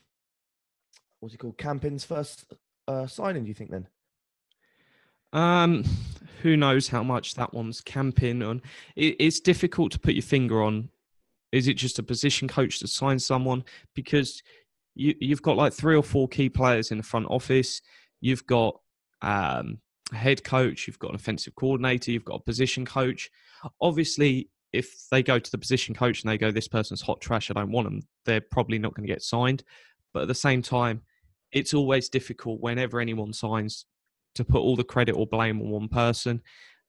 what's 1.20 1.34
he 1.34 1.38
called? 1.38 1.58
Campen's 1.58 2.04
first 2.04 2.50
uh, 2.88 3.06
signing? 3.06 3.44
Do 3.44 3.48
you 3.48 3.54
think 3.54 3.70
then? 3.70 3.88
Um, 5.32 5.84
who 6.42 6.56
knows 6.56 6.88
how 6.88 7.02
much 7.02 7.34
that 7.34 7.52
one's 7.52 7.80
camping 7.80 8.42
on? 8.42 8.62
It, 8.96 9.16
it's 9.18 9.40
difficult 9.40 9.92
to 9.92 10.00
put 10.00 10.14
your 10.14 10.22
finger 10.22 10.62
on. 10.62 10.88
Is 11.52 11.68
it 11.68 11.74
just 11.74 11.98
a 11.98 12.02
position 12.02 12.48
coach 12.48 12.78
to 12.80 12.88
sign 12.88 13.18
someone? 13.18 13.64
Because 13.94 14.42
you 14.94 15.14
you've 15.20 15.42
got 15.42 15.56
like 15.56 15.72
three 15.72 15.96
or 15.96 16.02
four 16.02 16.26
key 16.28 16.48
players 16.48 16.90
in 16.90 16.96
the 16.96 17.04
front 17.04 17.26
office. 17.28 17.82
You've 18.20 18.46
got 18.46 18.80
um, 19.22 19.78
head 20.12 20.44
coach. 20.44 20.86
You've 20.86 20.98
got 20.98 21.10
an 21.10 21.16
offensive 21.16 21.54
coordinator. 21.54 22.10
You've 22.10 22.24
got 22.24 22.36
a 22.36 22.44
position 22.44 22.84
coach. 22.84 23.30
Obviously, 23.80 24.48
if 24.72 25.08
they 25.10 25.22
go 25.22 25.38
to 25.38 25.50
the 25.50 25.58
position 25.58 25.94
coach 25.94 26.22
and 26.22 26.30
they 26.30 26.38
go, 26.38 26.50
"This 26.50 26.68
person's 26.68 27.02
hot 27.02 27.20
trash. 27.20 27.50
I 27.50 27.54
don't 27.54 27.72
want 27.72 27.86
them," 27.86 28.02
they're 28.24 28.40
probably 28.40 28.78
not 28.78 28.94
going 28.94 29.06
to 29.06 29.12
get 29.12 29.22
signed. 29.22 29.64
But 30.12 30.22
at 30.22 30.28
the 30.28 30.34
same 30.34 30.62
time, 30.62 31.02
it's 31.52 31.74
always 31.74 32.08
difficult 32.08 32.60
whenever 32.60 33.00
anyone 33.00 33.32
signs 33.32 33.86
to 34.34 34.44
put 34.44 34.60
all 34.60 34.76
the 34.76 34.84
credit 34.84 35.12
or 35.12 35.26
blame 35.26 35.60
on 35.60 35.70
one 35.70 35.88
person. 35.88 36.42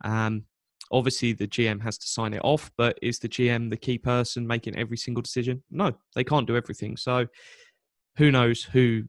Um, 0.03 0.45
obviously, 0.91 1.33
the 1.33 1.47
GM 1.47 1.81
has 1.81 1.97
to 1.99 2.07
sign 2.07 2.33
it 2.33 2.41
off, 2.43 2.71
but 2.77 2.97
is 3.01 3.19
the 3.19 3.29
GM 3.29 3.69
the 3.69 3.77
key 3.77 3.97
person 3.97 4.45
making 4.45 4.75
every 4.75 4.97
single 4.97 5.21
decision? 5.21 5.63
No, 5.71 5.93
they 6.15 6.23
can't 6.23 6.47
do 6.47 6.57
everything. 6.57 6.97
So, 6.97 7.27
who 8.17 8.31
knows 8.31 8.63
who 8.63 9.03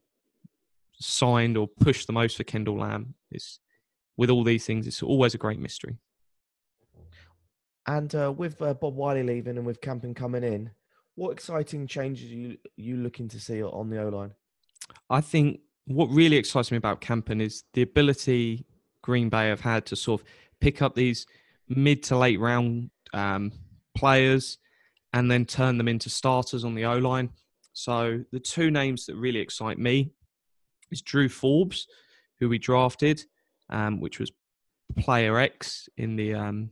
signed 0.95 1.57
or 1.57 1.69
pushed 1.69 2.07
the 2.07 2.13
most 2.13 2.37
for 2.37 2.45
Kendall 2.45 2.79
Lamm? 2.79 3.15
Is 3.31 3.59
with 4.23 4.31
all 4.31 4.45
these 4.45 4.65
things, 4.65 4.87
it's 4.87 5.03
always 5.03 5.35
a 5.35 5.39
great 5.39 5.59
mystery. 5.59 5.99
And 7.89 8.15
uh, 8.15 8.31
with 8.31 8.63
uh, 8.63 8.73
Bob 8.73 8.95
Wylie 8.95 9.25
leaving 9.25 9.57
and 9.57 9.67
with 9.67 9.81
Campen 9.81 10.15
coming 10.15 10.45
in, 10.45 10.71
what 11.17 11.33
exciting 11.33 11.89
changes 11.89 12.31
are 12.31 12.37
you 12.37 12.57
you 12.77 12.97
looking 12.99 13.27
to 13.31 13.41
see 13.41 13.61
on 13.65 13.91
the 13.91 14.01
O 14.01 14.09
line? 14.11 14.33
I 15.11 15.21
think 15.21 15.59
what 15.87 16.07
really 16.07 16.37
excites 16.37 16.71
me 16.71 16.77
about 16.77 17.01
Campen 17.01 17.41
is 17.41 17.65
the 17.75 17.83
ability 17.83 18.65
Green 19.03 19.29
Bay 19.29 19.49
have 19.49 19.61
had 19.61 19.87
to 19.87 19.97
sort 19.97 20.21
of 20.21 20.27
pick 20.61 20.83
up 20.83 20.95
these 20.95 21.27
mid 21.69 22.05
to 22.05 22.17
late 22.17 22.39
round 22.39 22.91
um, 23.13 23.51
players 23.97 24.59
and 25.13 25.29
then 25.29 25.45
turn 25.47 25.79
them 25.79 25.89
into 25.89 26.09
starters 26.09 26.65
on 26.65 26.77
the 26.77 26.85
O 26.85 26.97
line. 26.99 27.29
So 27.73 28.23
the 28.31 28.39
two 28.39 28.71
names 28.71 29.07
that 29.07 29.17
really 29.17 29.41
excite 29.41 29.81
me 29.81 30.13
is 30.93 31.03
Drew 31.03 31.29
Forbes, 31.29 31.89
who 32.39 32.49
we 32.49 32.59
drafted, 32.59 33.25
um, 33.73 34.01
which 34.01 34.21
was 34.21 34.31
Player 34.97 35.39
X 35.39 35.89
in 35.97 36.15
the 36.15 36.35
um, 36.35 36.71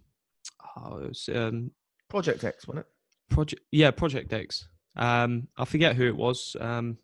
oh, 0.76 0.98
it 0.98 1.08
was, 1.08 1.28
um, 1.34 1.72
Project 2.08 2.44
X, 2.44 2.68
wasn't 2.68 2.86
it? 2.86 3.34
Project, 3.34 3.62
yeah, 3.72 3.90
Project 3.90 4.32
X. 4.32 4.68
Um, 4.96 5.48
I 5.58 5.64
forget 5.64 5.96
who 5.96 6.06
it 6.06 6.16
was. 6.16 6.54
Um, 6.60 6.98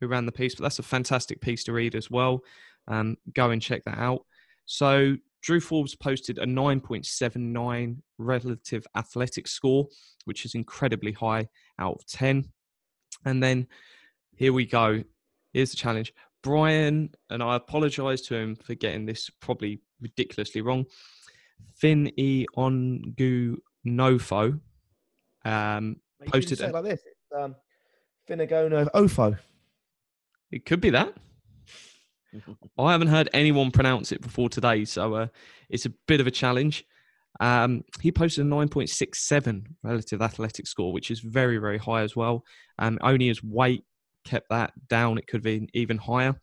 who 0.00 0.08
ran 0.08 0.26
the 0.26 0.32
piece, 0.32 0.54
but 0.54 0.62
that's 0.62 0.78
a 0.78 0.82
fantastic 0.82 1.40
piece 1.40 1.64
to 1.64 1.72
read 1.72 1.94
as 1.94 2.10
well. 2.10 2.42
Um, 2.88 3.16
go 3.34 3.50
and 3.50 3.62
check 3.62 3.84
that 3.84 3.98
out. 3.98 4.24
So 4.66 5.16
Drew 5.42 5.60
Forbes 5.60 5.94
posted 5.94 6.38
a 6.38 6.46
9.79 6.46 7.96
relative 8.18 8.86
athletic 8.96 9.48
score, 9.48 9.86
which 10.24 10.44
is 10.44 10.54
incredibly 10.54 11.12
high 11.12 11.48
out 11.78 11.94
of 11.94 12.06
10. 12.06 12.44
And 13.24 13.42
then 13.42 13.66
here 14.34 14.52
we 14.52 14.66
go. 14.66 15.02
Here's 15.52 15.70
the 15.70 15.76
challenge. 15.76 16.12
Brian, 16.46 17.10
and 17.28 17.42
I 17.42 17.56
apologize 17.56 18.22
to 18.22 18.36
him 18.36 18.54
for 18.54 18.76
getting 18.76 19.04
this 19.04 19.28
probably 19.40 19.80
ridiculously 20.00 20.60
wrong. 20.60 20.84
Fin 21.74 22.12
E 22.16 22.46
Ongu 22.56 23.56
Nofo 23.84 24.60
um, 25.44 25.96
You 26.22 26.30
posted. 26.30 26.58
say 26.58 26.66
it 26.66 26.72
like 26.72 26.84
this. 26.84 27.00
It's, 27.04 27.36
um, 27.36 27.56
Finnegono 28.30 28.88
Ofo. 28.94 29.36
It 30.52 30.64
could 30.64 30.80
be 30.80 30.90
that. 30.90 31.14
I 32.78 32.92
haven't 32.92 33.08
heard 33.08 33.28
anyone 33.32 33.72
pronounce 33.72 34.12
it 34.12 34.20
before 34.20 34.48
today, 34.48 34.84
so 34.84 35.14
uh, 35.14 35.26
it's 35.68 35.86
a 35.86 35.92
bit 36.06 36.20
of 36.20 36.28
a 36.28 36.30
challenge. 36.30 36.84
Um, 37.40 37.82
he 38.00 38.12
posted 38.12 38.46
a 38.46 38.48
9.67 38.48 39.66
relative 39.82 40.22
athletic 40.22 40.68
score, 40.68 40.92
which 40.92 41.10
is 41.10 41.18
very, 41.18 41.58
very 41.58 41.78
high 41.78 42.02
as 42.02 42.14
well. 42.14 42.44
Um, 42.78 43.00
only 43.02 43.26
his 43.26 43.42
weight 43.42 43.82
kept 44.26 44.50
that 44.50 44.72
down. 44.88 45.18
It 45.18 45.26
could 45.26 45.42
be 45.42 45.68
even 45.72 45.96
higher. 45.98 46.34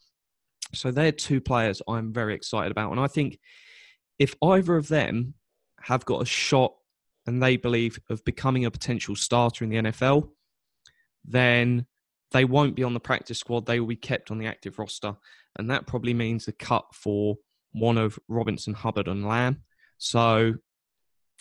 So 0.73 0.91
they're 0.91 1.11
two 1.11 1.39
players 1.39 1.81
I'm 1.87 2.11
very 2.11 2.33
excited 2.33 2.71
about. 2.71 2.91
And 2.91 2.99
I 2.99 3.07
think 3.07 3.39
if 4.17 4.35
either 4.41 4.75
of 4.75 4.87
them 4.87 5.35
have 5.81 6.05
got 6.05 6.21
a 6.21 6.25
shot 6.25 6.73
and 7.27 7.41
they 7.41 7.57
believe 7.57 7.99
of 8.09 8.23
becoming 8.25 8.65
a 8.65 8.71
potential 8.71 9.15
starter 9.15 9.63
in 9.63 9.69
the 9.69 9.91
NFL, 9.91 10.29
then 11.25 11.85
they 12.31 12.45
won't 12.45 12.75
be 12.75 12.83
on 12.83 12.93
the 12.93 12.99
practice 12.99 13.39
squad. 13.39 13.65
They 13.65 13.79
will 13.79 13.87
be 13.87 13.95
kept 13.95 14.31
on 14.31 14.39
the 14.39 14.47
active 14.47 14.79
roster. 14.79 15.15
And 15.57 15.69
that 15.69 15.85
probably 15.85 16.13
means 16.13 16.47
a 16.47 16.51
cut 16.51 16.85
for 16.93 17.37
one 17.73 17.97
of 17.97 18.17
Robinson, 18.27 18.73
Hubbard, 18.73 19.07
and 19.07 19.25
Lamm. 19.25 19.57
So 19.99 20.55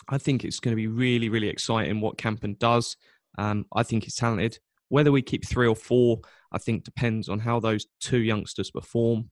I 0.07 0.17
think 0.17 0.43
it's 0.43 0.59
going 0.59 0.73
to 0.73 0.81
be 0.81 0.87
really, 0.87 1.29
really 1.29 1.49
exciting 1.49 2.01
what 2.01 2.17
Campen 2.17 2.55
does. 2.59 2.95
Um, 3.37 3.65
I 3.73 3.83
think 3.83 4.03
he's 4.03 4.15
talented. 4.15 4.59
Whether 4.89 5.11
we 5.11 5.21
keep 5.21 5.45
three 5.45 5.67
or 5.67 5.75
four, 5.75 6.19
I 6.51 6.57
think 6.57 6.83
depends 6.83 7.29
on 7.29 7.39
how 7.39 7.59
those 7.59 7.87
two 7.99 8.19
youngsters 8.19 8.71
perform. 8.71 9.29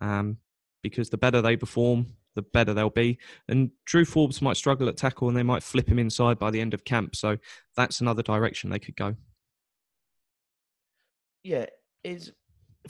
Um, 0.00 0.38
because 0.82 1.10
the 1.10 1.16
better 1.16 1.40
they 1.40 1.56
perform, 1.56 2.06
the 2.34 2.42
better 2.42 2.74
they'll 2.74 2.90
be. 2.90 3.18
And 3.48 3.70
Drew 3.86 4.04
Forbes 4.04 4.42
might 4.42 4.56
struggle 4.56 4.88
at 4.88 4.96
tackle 4.96 5.28
and 5.28 5.36
they 5.36 5.42
might 5.42 5.62
flip 5.62 5.88
him 5.88 5.98
inside 5.98 6.38
by 6.38 6.50
the 6.50 6.60
end 6.60 6.74
of 6.74 6.84
camp. 6.84 7.16
So 7.16 7.38
that's 7.76 8.00
another 8.00 8.22
direction 8.22 8.70
they 8.70 8.78
could 8.78 8.96
go. 8.96 9.16
Yeah, 11.42 11.66
is 12.02 12.32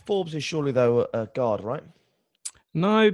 Forbes 0.07 0.35
is 0.35 0.45
surely 0.45 0.73
though 0.73 1.07
a 1.15 1.27
guard, 1.27 1.63
right? 1.63 1.83
No, 2.77 3.13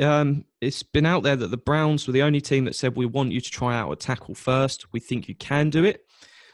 um, 0.00 0.44
it's 0.60 0.82
been 0.82 1.06
out 1.06 1.22
there 1.22 1.36
that 1.36 1.50
the 1.52 1.56
Browns 1.56 2.06
were 2.06 2.12
the 2.12 2.22
only 2.22 2.40
team 2.40 2.64
that 2.64 2.74
said 2.74 2.96
we 2.96 3.06
want 3.06 3.30
you 3.30 3.40
to 3.40 3.50
try 3.50 3.76
out 3.76 3.92
a 3.92 3.96
tackle 3.96 4.34
first. 4.34 4.92
We 4.92 4.98
think 4.98 5.28
you 5.28 5.36
can 5.36 5.70
do 5.70 5.84
it. 5.84 6.04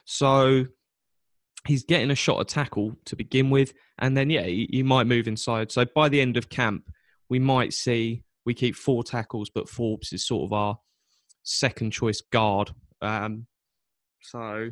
So 0.05 0.67
he's 1.67 1.85
getting 1.85 2.11
a 2.11 2.15
shot 2.15 2.41
at 2.41 2.49
tackle 2.49 2.97
to 3.07 3.17
begin 3.17 3.51
with, 3.51 3.73
and 3.99 4.17
then 4.17 4.31
yeah, 4.31 4.43
he, 4.43 4.69
he 4.71 4.83
might 4.83 5.07
move 5.07 5.29
inside. 5.29 5.71
So 5.71 5.85
by 5.95 6.09
the 6.09 6.21
end 6.21 6.37
of 6.37 6.49
camp, 6.49 6.91
we 7.29 7.39
might 7.39 7.73
see 7.73 8.25
we 8.45 8.55
keep 8.55 8.75
four 8.75 9.05
tackles, 9.05 9.51
but 9.51 9.69
Forbes 9.69 10.13
is 10.13 10.27
sort 10.27 10.45
of 10.45 10.53
our 10.53 10.79
second 11.43 11.93
choice 11.93 12.21
guard. 12.21 12.71
Um, 13.03 13.47
so 14.23 14.71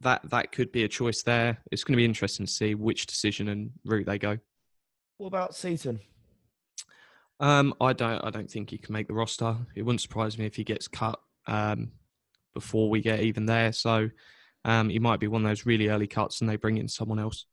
that 0.00 0.28
that 0.30 0.52
could 0.52 0.72
be 0.72 0.84
a 0.84 0.88
choice 0.88 1.22
there. 1.22 1.58
It's 1.70 1.84
going 1.84 1.94
to 1.94 1.98
be 1.98 2.04
interesting 2.04 2.46
to 2.46 2.52
see 2.52 2.74
which 2.74 3.06
decision 3.06 3.48
and 3.48 3.70
route 3.84 4.06
they 4.06 4.18
go. 4.18 4.38
What 5.18 5.28
about 5.28 5.54
Seaton? 5.54 6.00
Um, 7.38 7.74
I 7.80 7.92
don't. 7.92 8.24
I 8.24 8.30
don't 8.30 8.50
think 8.50 8.70
he 8.70 8.78
can 8.78 8.92
make 8.92 9.08
the 9.08 9.14
roster. 9.14 9.56
It 9.74 9.82
wouldn't 9.82 10.00
surprise 10.00 10.38
me 10.38 10.46
if 10.46 10.56
he 10.56 10.64
gets 10.64 10.88
cut 10.88 11.18
um, 11.46 11.92
before 12.54 12.90
we 12.90 13.00
get 13.00 13.20
even 13.20 13.46
there. 13.46 13.72
So 13.72 14.10
um, 14.64 14.88
he 14.88 14.98
might 14.98 15.20
be 15.20 15.26
one 15.28 15.44
of 15.44 15.48
those 15.48 15.66
really 15.66 15.88
early 15.88 16.06
cuts, 16.06 16.40
and 16.40 16.50
they 16.50 16.56
bring 16.56 16.76
in 16.76 16.88
someone 16.88 17.18
else. 17.18 17.46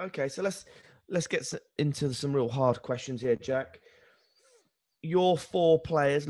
Okay, 0.00 0.28
so 0.28 0.42
let's 0.42 0.64
let's 1.08 1.26
get 1.26 1.46
into 1.78 2.12
some 2.12 2.34
real 2.34 2.48
hard 2.48 2.82
questions 2.82 3.20
here, 3.20 3.36
Jack. 3.36 3.80
Your 5.02 5.36
four 5.38 5.78
players 5.80 6.28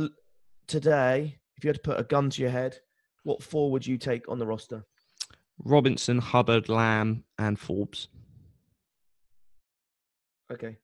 today, 0.66 1.38
if 1.56 1.64
you 1.64 1.68
had 1.68 1.76
to 1.76 1.82
put 1.82 2.00
a 2.00 2.04
gun 2.04 2.28
to 2.30 2.42
your 2.42 2.50
head, 2.50 2.76
what 3.22 3.42
four 3.42 3.70
would 3.70 3.86
you 3.86 3.96
take 3.96 4.28
on 4.28 4.38
the 4.38 4.46
roster? 4.46 4.84
Robinson, 5.64 6.18
Hubbard, 6.18 6.68
Lamm, 6.68 7.22
and 7.38 7.58
Forbes. 7.58 8.08
Okay, 10.52 10.76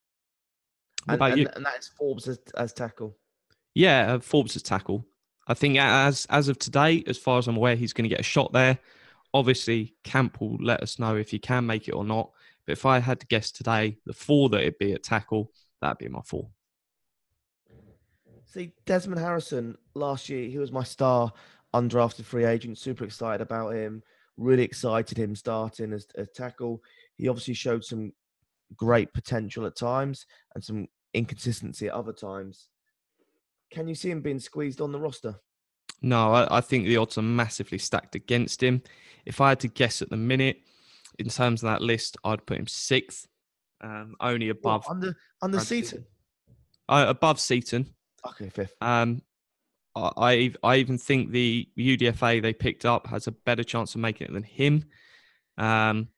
What 1.05 1.09
and, 1.09 1.15
about 1.17 1.31
and, 1.33 1.41
you? 1.41 1.49
and 1.55 1.67
that 1.67 1.79
is 1.79 1.89
Forbes 1.89 2.27
as, 2.29 2.39
as 2.57 2.73
tackle. 2.73 3.17
Yeah, 3.75 4.15
uh, 4.15 4.19
Forbes 4.21 4.57
as 4.57 4.63
tackle. 4.63 5.05
I 5.51 5.55
think 5.55 5.79
as 5.79 6.27
as 6.31 6.47
of 6.47 6.61
today, 6.61 7.03
as 7.09 7.19
far 7.19 7.39
as 7.39 7.49
I'm 7.49 7.57
aware, 7.57 7.75
he's 7.75 7.93
going 7.93 8.05
to 8.05 8.09
get 8.09 8.21
a 8.21 8.23
shot 8.23 8.53
there. 8.53 8.79
Obviously, 9.35 9.97
Camp 10.05 10.41
will 10.41 10.57
let 10.61 10.81
us 10.81 11.01
know 11.01 11.17
if 11.17 11.33
he 11.33 11.41
can 11.41 11.67
make 11.67 11.89
it 11.89 11.93
or 11.93 12.05
not. 12.05 12.31
But 12.67 12.75
if 12.75 12.87
I 12.87 13.01
had 13.01 13.19
to 13.19 13.27
guess 13.27 13.51
today, 13.51 13.99
the 14.07 14.13
four 14.13 14.49
that 14.51 14.61
it'd 14.61 14.79
be 14.79 14.93
at 14.93 15.03
tackle, 15.03 15.51
that'd 15.81 15.99
be 15.99 16.07
my 16.07 16.21
four. 16.25 16.51
See, 18.45 18.73
Desmond 18.87 19.21
Harrison 19.21 19.77
last 19.95 20.29
year, 20.29 20.49
he 20.49 20.59
was 20.59 20.71
my 20.71 20.85
star 20.85 21.33
undrafted 21.75 22.27
free 22.27 22.45
agent. 22.45 22.79
Super 22.79 23.03
excited 23.03 23.41
about 23.41 23.75
him. 23.75 24.05
Really 24.37 24.63
excited 24.63 25.19
him 25.19 25.35
starting 25.35 25.93
as 25.93 26.07
a 26.15 26.27
tackle. 26.27 26.81
He 27.17 27.27
obviously 27.27 27.55
showed 27.55 27.85
some 27.85 28.13
great 28.77 29.13
potential 29.13 29.67
at 29.67 29.75
times 29.75 30.27
and 30.55 30.63
some 30.63 30.87
inconsistency 31.13 31.89
at 31.89 31.95
other 31.95 32.13
times. 32.13 32.69
Can 33.71 33.89
you 33.89 33.95
see 33.95 34.11
him 34.11 34.21
being 34.21 34.41
squeezed 34.41 34.81
on 34.81 34.93
the 34.93 35.01
roster? 35.01 35.37
No, 36.03 36.33
I, 36.33 36.59
I 36.59 36.61
think 36.61 36.87
the 36.87 36.97
odds 36.97 37.19
are 37.19 37.23
massively 37.23 37.79
stacked 37.79 38.15
against 38.15 38.63
him. 38.63 38.83
If 39.27 39.41
I 39.41 39.51
had 39.51 39.61
to 39.61 39.69
guess 39.69 40.03
at 40.03 40.11
the 40.11 40.17
minute, 40.17 40.59
in 41.19 41.29
terms 41.29 41.63
of 41.63 41.69
that 41.69 41.83
list, 41.83 42.17
I'd 42.25 42.47
put 42.47 42.59
him 42.59 42.67
sixth, 42.67 43.27
um, 43.83 44.15
only 44.21 44.49
What, 44.49 44.59
above 44.59 44.87
under 44.89 45.15
under 45.43 45.61
Seaton. 45.61 45.85
Seaton. 45.89 46.05
uh, 46.89 47.05
above 47.09 47.39
Seaton. 47.39 47.95
Okay, 48.27 48.49
fifth. 48.49 48.75
Um, 48.81 49.23
I, 49.95 50.11
I 50.17 50.55
I 50.63 50.77
even 50.77 50.97
think 50.99 51.31
the 51.33 51.69
UDFA 51.79 52.41
they 52.41 52.55
picked 52.55 52.85
up 52.87 53.07
has 53.09 53.27
a 53.27 53.33
better 53.33 53.65
chance 53.65 53.95
of 53.95 54.01
making 54.01 54.29
it 54.29 54.33
than 54.33 54.43
him. 54.43 54.85
Um, 55.59 56.09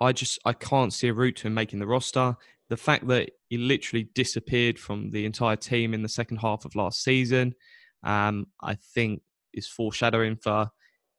I 0.00 0.12
just 0.12 0.38
I 0.44 0.52
can't 0.52 0.92
see 0.92 1.08
a 1.08 1.14
route 1.14 1.36
to 1.36 1.48
him 1.48 1.54
making 1.54 1.80
the 1.80 1.86
roster. 1.86 2.36
The 2.68 2.76
fact 2.76 3.06
that 3.08 3.30
he 3.48 3.58
literally 3.58 4.08
disappeared 4.14 4.78
from 4.78 5.10
the 5.10 5.24
entire 5.24 5.56
team 5.56 5.94
in 5.94 6.02
the 6.02 6.08
second 6.08 6.38
half 6.38 6.64
of 6.64 6.74
last 6.74 7.02
season, 7.02 7.54
um, 8.02 8.46
I 8.60 8.74
think 8.74 9.22
is 9.54 9.66
foreshadowing 9.68 10.36
for. 10.36 10.70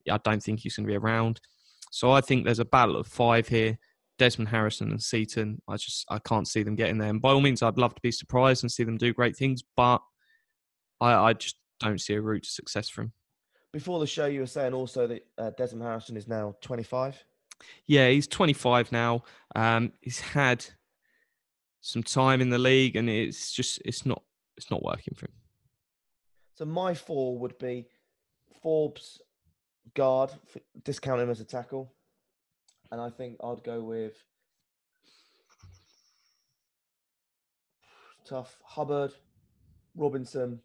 I 0.10 0.18
don't 0.24 0.42
think 0.42 0.60
he's 0.60 0.76
going 0.76 0.88
to 0.88 0.92
be 0.92 0.98
around. 0.98 1.40
So 1.92 2.12
I 2.12 2.22
think 2.22 2.46
there's 2.46 2.60
a 2.60 2.66
battle 2.66 2.98
of 2.98 3.08
five 3.08 3.48
here. 3.48 3.78
Desmond 4.18 4.50
Harrison 4.50 4.90
and 4.90 5.02
Seaton. 5.02 5.62
I 5.68 5.78
just 5.78 6.06
I 6.10 6.20
can't 6.20 6.48
see 6.48 6.64
them 6.64 6.76
getting 6.76 6.98
there. 6.98 7.10
And 7.10 7.22
by 7.22 7.32
all 7.32 7.42
means, 7.42 7.62
I'd 7.62 7.78
love 7.78 7.96
to 7.96 8.02
be 8.02 8.12
surprised 8.12 8.64
and 8.64 8.72
see 8.72 8.84
them 8.84 8.98
do 8.98 9.14
great 9.14 9.36
things, 9.36 9.64
but 9.76 10.02
I, 11.00 11.14
I 11.14 11.34
just 11.34 11.58
don't 11.80 12.02
see 12.02 12.16
a 12.16 12.22
route 12.22 12.44
to 12.44 12.50
success 12.50 12.90
for 12.90 13.02
him. 13.02 13.14
Before 13.74 14.00
the 14.00 14.08
show, 14.08 14.26
you 14.26 14.40
were 14.40 14.48
saying 14.48 14.74
also 14.74 15.08
that 15.08 15.28
uh, 15.38 15.52
Desmond 15.58 15.84
Harrison 15.84 16.18
is 16.18 16.28
now 16.28 16.56
25. 16.62 17.24
Yeah, 17.86 18.10
he's 18.10 18.28
25 18.28 18.92
now. 18.92 19.24
Um, 19.56 19.92
he's 20.02 20.20
had 20.20 20.66
some 21.88 22.04
time 22.04 22.42
in 22.42 22.50
the 22.50 22.58
league, 22.58 22.98
and 22.98 23.10
it's 23.10 23.54
just 23.54 23.82
it's 23.86 24.06
not 24.06 24.22
it's 24.58 24.70
not 24.70 24.84
working 24.84 25.14
for 25.16 25.28
him. 25.28 25.32
So 26.56 26.66
my 26.66 26.94
four 26.94 27.38
would 27.40 27.58
be 27.60 27.88
Forbes, 28.62 29.22
guard, 29.94 30.32
discount 30.84 31.22
him 31.22 31.30
as 31.30 31.40
a 31.40 31.46
tackle, 31.46 31.94
and 32.92 33.00
I 33.00 33.10
think 33.10 33.38
I'd 33.42 33.64
go 33.64 33.82
with 33.82 34.22
tough 38.26 38.58
Hubbard, 38.64 39.14
Robinson, 39.96 40.60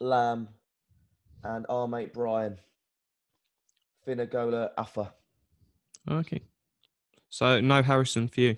Lamm, 0.00 0.48
and 1.42 1.66
our 1.68 1.88
mate 1.88 2.12
Brian. 2.12 2.58
Finagola 4.06 4.70
Alpha. 4.78 5.12
Okay, 6.10 6.40
so 7.28 7.60
no 7.60 7.82
Harrison 7.82 8.28
for 8.28 8.40
you. 8.40 8.56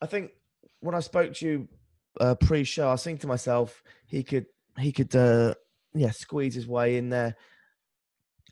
I 0.00 0.06
think 0.06 0.32
when 0.80 0.94
I 0.94 1.00
spoke 1.00 1.34
to 1.34 1.46
you 1.46 1.68
uh, 2.20 2.34
pre-show, 2.34 2.88
I 2.88 2.92
was 2.92 3.04
thinking 3.04 3.20
to 3.22 3.26
myself, 3.26 3.82
he 4.06 4.22
could, 4.22 4.46
he 4.78 4.92
could, 4.92 5.14
uh, 5.14 5.54
yeah, 5.94 6.10
squeeze 6.10 6.54
his 6.54 6.66
way 6.66 6.96
in 6.96 7.08
there. 7.08 7.36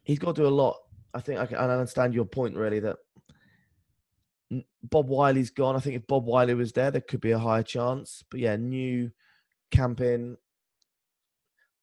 He's 0.05 0.19
got 0.19 0.37
to 0.37 0.43
do 0.43 0.47
a 0.47 0.50
lot. 0.50 0.76
I 1.14 1.21
think 1.21 1.40
I 1.40 1.47
can 1.47 1.57
I 1.57 1.69
understand 1.71 2.14
your 2.14 2.25
point 2.25 2.57
really 2.57 2.81
that 2.81 2.97
Bob 4.83 5.09
Wylie's 5.09 5.50
gone. 5.50 5.76
I 5.76 5.81
think 5.81 5.97
if 5.97 6.07
Bob 6.07 6.25
Wiley 6.26 6.55
was 6.55 6.73
there, 6.73 6.90
there 6.90 7.00
could 7.00 7.21
be 7.21 7.33
a 7.33 7.38
higher 7.38 7.62
chance. 7.62 8.23
But 8.31 8.40
yeah, 8.40 8.57
new 8.57 9.11
Campen, 9.71 10.37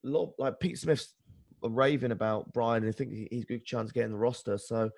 lot 0.03 0.33
like 0.37 0.59
Pete 0.59 0.77
Smith's 0.77 1.13
raving 1.61 2.11
about 2.11 2.53
Brian 2.53 2.83
and 2.83 2.89
I 2.89 2.95
think 2.95 3.11
he's 3.31 3.43
a 3.43 3.47
good 3.47 3.65
chance 3.65 3.89
of 3.89 3.93
getting 3.93 4.11
the 4.11 4.17
roster. 4.17 4.57
So, 4.57 4.91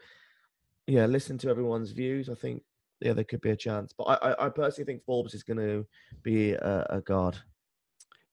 yeah, 0.86 1.05
listen 1.05 1.38
to 1.39 1.50
everyone's 1.50 1.91
views. 1.91 2.29
I 2.29 2.36
think, 2.36 2.63
yeah, 3.01 3.13
there 3.13 3.23
could 3.23 3.41
be 3.41 3.51
a 3.51 3.55
chance. 3.55 3.93
But 3.97 4.05
I, 4.05 4.31
I, 4.31 4.45
I 4.45 4.49
personally 4.49 4.85
think 4.85 5.03
Forbes 5.03 5.33
is 5.33 5.43
going 5.43 5.57
to 5.57 5.85
be 6.23 6.53
a, 6.53 6.85
a 6.89 7.01
guard. 7.01 7.37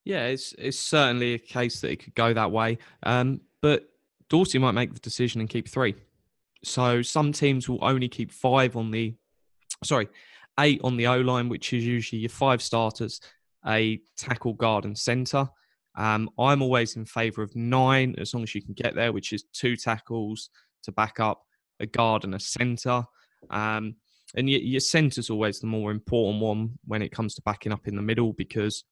Yeah, 0.05 0.27
it's 0.27 0.55
it's 0.59 0.79
certainly 0.79 1.35
a 1.35 1.39
case 1.39 1.81
that 1.81 1.91
it 1.91 1.97
could 1.97 2.15
go 2.15 2.35
that 2.35 2.51
way. 2.51 2.79
Um, 3.05 3.41
but 3.63 3.89
Dorsey 4.29 4.59
might 4.59 4.73
make 4.73 4.93
the 4.93 5.01
decision 5.01 5.41
and 5.41 5.49
keep 5.49 5.69
three. 5.69 5.95
So 6.63 7.03
some 7.03 7.33
teams 7.33 7.69
will 7.69 7.83
only 7.83 8.09
keep 8.09 8.31
five 8.33 8.77
on 8.77 8.91
the, 8.91 9.15
sorry, 9.83 10.09
eight 10.61 10.81
on 10.83 10.97
the 10.97 11.07
O 11.07 11.21
line, 11.21 11.49
which 11.49 11.73
is 11.73 11.85
usually 11.85 12.21
your 12.21 12.31
five 12.31 12.63
starters, 12.63 13.21
a 13.67 14.01
tackle, 14.17 14.55
guard, 14.55 14.85
and 14.85 14.97
centre. 14.97 15.49
Um, 15.97 16.31
I'm 16.39 16.63
always 16.63 16.97
in 16.97 17.05
favour 17.05 17.43
of 17.43 17.55
nine, 17.55 18.15
as 18.19 18.35
long 18.35 18.43
as 18.43 18.55
you 18.55 18.63
can 18.63 18.75
get 18.75 18.95
there, 18.95 19.13
which 19.13 19.33
is 19.33 19.45
two 19.53 19.77
tackles 19.77 20.51
to 20.83 20.93
back 20.93 21.21
up 21.21 21.45
a 21.81 21.87
guard 21.87 22.25
and 22.25 22.35
a 22.35 22.41
centre. 22.41 23.05
Um, 23.51 23.97
and 24.35 24.51
your, 24.51 24.61
your 24.61 24.81
centre's 24.81 25.31
always 25.31 25.61
the 25.61 25.67
more 25.67 25.91
important 25.91 26.43
one 26.43 26.79
when 26.85 27.03
it 27.03 27.13
comes 27.13 27.35
to 27.35 27.43
backing 27.43 27.73
up 27.73 27.87
in 27.87 27.97
the 27.97 28.03
middle 28.03 28.33
because 28.33 28.85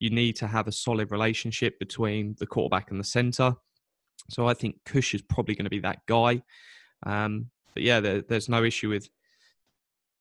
you 0.00 0.10
need 0.10 0.36
to 0.36 0.46
have 0.46 0.66
a 0.66 0.72
solid 0.72 1.10
relationship 1.10 1.78
between 1.78 2.34
the 2.38 2.46
quarterback 2.46 2.90
and 2.90 2.98
the 2.98 3.04
centre. 3.04 3.54
So 4.30 4.48
I 4.48 4.54
think 4.54 4.76
Kush 4.84 5.14
is 5.14 5.22
probably 5.22 5.54
going 5.54 5.64
to 5.64 5.70
be 5.70 5.80
that 5.80 6.00
guy. 6.06 6.42
Um, 7.06 7.50
but 7.74 7.82
yeah, 7.82 8.00
there, 8.00 8.22
there's 8.22 8.48
no 8.48 8.64
issue 8.64 8.88
with, 8.88 9.08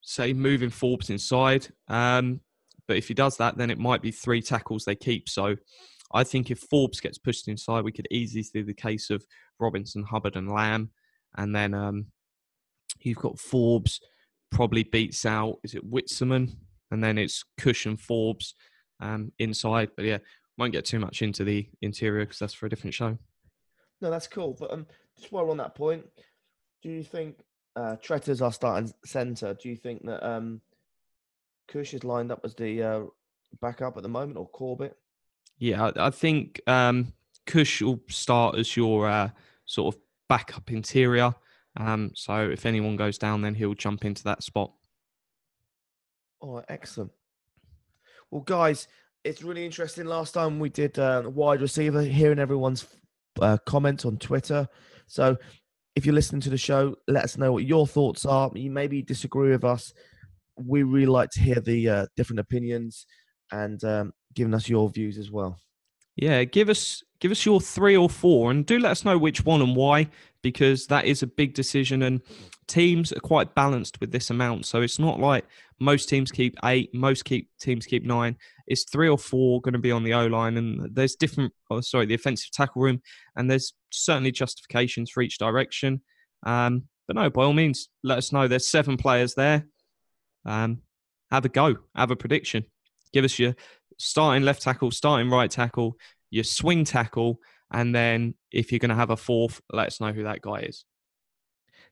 say, 0.02 0.34
moving 0.34 0.70
Forbes 0.70 1.10
inside. 1.10 1.68
Um, 1.88 2.42
but 2.88 2.98
if 2.98 3.08
he 3.08 3.14
does 3.14 3.38
that, 3.38 3.58
then 3.58 3.70
it 3.70 3.80
might 3.80 4.02
be 4.02 4.12
three 4.12 4.42
tackles 4.42 4.86
they 4.86 4.96
keep. 4.96 5.30
So 5.30 5.56
I 6.14 6.24
think 6.24 6.52
if 6.52 6.60
Forbes 6.60 7.00
gets 7.00 7.18
pushed 7.18 7.48
inside, 7.48 7.84
we 7.84 7.92
could 7.92 8.08
easily 8.12 8.44
see 8.44 8.62
the 8.62 8.74
case 8.74 9.10
of 9.10 9.26
Robinson, 9.60 10.04
Hubbard, 10.04 10.36
and 10.36 10.50
Lamm. 10.50 10.90
And 11.36 11.56
then 11.56 11.74
um, 11.74 12.08
you've 13.00 13.18
got 13.18 13.40
Forbes 13.40 14.00
probably 14.54 14.84
beats 14.84 15.26
out, 15.26 15.60
is 15.64 15.76
it 15.76 15.90
Witzmann? 15.90 16.56
And 16.92 17.04
then 17.04 17.18
it's 17.18 17.44
Kush 17.58 17.86
and 17.86 18.00
Forbes 18.00 18.54
um, 19.02 19.32
inside. 19.40 19.90
But 19.96 20.06
yeah, 20.06 20.20
won't 20.58 20.72
get 20.72 20.86
too 20.86 21.00
much 21.00 21.22
into 21.22 21.44
the 21.44 21.68
interior 21.82 22.24
because 22.24 22.40
that's 22.40 22.54
for 22.54 22.68
a 22.68 22.70
different 22.70 22.94
show. 22.94 23.18
No, 24.00 24.12
that's 24.12 24.28
cool. 24.28 24.56
But 24.58 24.72
um, 24.72 24.86
just 25.18 25.32
while 25.32 25.50
on 25.50 25.58
that 25.58 25.76
point, 25.76 26.06
do 26.82 26.90
you 26.90 27.04
think 27.04 27.40
uh, 27.76 27.96
Tretter's 28.04 28.42
our 28.42 28.52
starting 28.52 28.94
centre? 29.06 29.56
Do 29.60 29.70
you 29.70 29.76
think 29.76 30.06
that 30.06 30.26
um, 30.26 30.62
Kush 31.68 31.94
is 31.94 32.04
lined 32.04 32.32
up 32.32 32.42
as 32.44 32.54
the 32.56 32.84
uh, 32.84 33.02
backup 33.62 33.98
at 33.98 34.04
the 34.04 34.10
moment, 34.10 34.38
or 34.38 34.48
Corbett? 34.48 34.98
Yeah, 35.58 35.92
I, 35.96 36.08
I 36.08 36.10
think 36.10 36.62
um, 36.68 37.14
Kush 37.48 37.82
will 37.82 38.02
start 38.10 38.58
as 38.58 38.76
your 38.76 39.08
uh, 39.08 39.30
sort 39.66 39.96
of 39.96 40.02
backup 40.30 40.72
interior. 40.72 41.34
Um, 41.78 42.12
so 42.14 42.50
if 42.50 42.66
anyone 42.66 42.96
goes 42.96 43.18
down, 43.18 43.42
then 43.42 43.56
he'll 43.56 43.74
jump 43.74 44.06
into 44.06 44.24
that 44.26 44.44
spot. 44.44 44.72
All 46.40 46.56
right, 46.56 46.66
excellent. 46.70 47.12
Well, 48.30 48.42
guys, 48.42 48.88
it's 49.24 49.44
really 49.44 49.66
interesting. 49.66 50.06
Last 50.06 50.34
time 50.34 50.60
we 50.60 50.70
did 50.70 51.00
uh, 51.00 51.24
wide 51.26 51.62
receiver, 51.62 52.02
hearing 52.02 52.40
everyone's 52.40 52.86
uh, 53.42 53.58
comments 53.66 54.06
on 54.06 54.18
Twitter. 54.18 54.68
So 55.08 55.38
if 55.96 56.06
you're 56.06 56.16
listening 56.16 56.42
to 56.42 56.50
the 56.50 56.58
show, 56.58 56.96
let 57.08 57.24
us 57.24 57.38
know 57.38 57.52
what 57.54 57.66
your 57.66 57.88
thoughts 57.88 58.26
are. 58.26 58.52
You 58.54 58.72
maybe 58.72 59.02
disagree 59.02 59.52
with 59.52 59.64
us. 59.64 59.94
We 60.56 60.84
really 60.84 61.08
like 61.08 61.30
to 61.32 61.42
hear 61.42 61.60
the 61.60 61.90
uh, 61.90 62.06
different 62.16 62.40
opinions 62.40 63.06
and 63.52 63.84
um, 63.84 64.14
giving 64.34 64.54
us 64.54 64.70
your 64.70 64.90
views 64.90 65.18
as 65.18 65.32
well. 65.32 65.60
Yeah, 66.16 66.44
give 66.44 66.70
us 66.70 67.04
give 67.20 67.32
us 67.32 67.46
your 67.46 67.60
three 67.62 67.98
or 67.98 68.10
four, 68.10 68.52
and 68.52 68.66
do 68.66 68.80
let 68.80 68.92
us 68.92 69.06
know 69.06 69.18
which 69.18 69.46
one 69.46 69.62
and 69.62 69.76
why, 69.76 70.10
because 70.42 70.88
that 70.88 71.06
is 71.06 71.24
a 71.24 71.28
big 71.28 71.54
decision. 71.54 72.04
And 72.04 72.22
teams 72.68 73.12
are 73.12 73.20
quite 73.20 73.56
balanced 73.56 74.00
with 74.00 74.12
this 74.12 74.30
amount, 74.30 74.66
so 74.66 74.82
it's 74.82 75.00
not 75.00 75.20
like 75.20 75.46
most 75.80 76.10
teams 76.10 76.32
keep 76.32 76.56
eight, 76.66 76.94
most 76.94 77.26
keep 77.26 77.50
teams 77.60 77.86
keep 77.86 78.04
nine. 78.04 78.38
It's 78.68 78.84
three 78.84 79.10
or 79.10 79.18
four 79.18 79.60
going 79.62 79.74
to 79.74 79.80
be 79.80 79.92
on 79.92 80.04
the 80.04 80.14
O 80.14 80.28
line, 80.28 80.58
and 80.58 80.96
there's 80.96 81.16
different. 81.16 81.52
Oh, 81.72 81.82
sorry, 81.82 82.06
the 82.06 82.14
offensive 82.14 82.52
tackle 82.52 82.82
room, 82.82 83.02
and 83.36 83.50
there's 83.50 83.74
certainly 83.90 84.32
justifications 84.32 85.10
for 85.10 85.24
each 85.24 85.40
direction. 85.40 86.02
Um, 86.46 86.84
but 87.08 87.16
no, 87.16 87.30
by 87.30 87.44
all 87.44 87.54
means, 87.54 87.90
let 88.04 88.18
us 88.18 88.32
know. 88.32 88.48
There's 88.48 88.68
seven 88.68 88.98
players 88.98 89.34
there. 89.34 89.68
Um, 90.46 90.82
have 91.32 91.46
a 91.46 91.50
go. 91.50 91.78
Have 91.96 92.12
a 92.12 92.16
prediction. 92.16 92.66
Give 93.12 93.26
us 93.26 93.38
your 93.40 93.56
starting 93.98 94.44
left 94.44 94.62
tackle, 94.62 94.92
starting 94.92 95.30
right 95.30 95.50
tackle, 95.50 95.98
your 96.30 96.44
swing 96.44 96.84
tackle, 96.84 97.40
and 97.72 97.94
then 97.94 98.36
if 98.52 98.72
you're 98.72 98.80
going 98.80 98.90
to 98.90 98.96
have 98.96 99.10
a 99.10 99.18
fourth, 99.18 99.62
let 99.72 99.88
us 99.88 100.00
know 100.00 100.12
who 100.12 100.24
that 100.24 100.42
guy 100.42 100.60
is. 100.60 100.86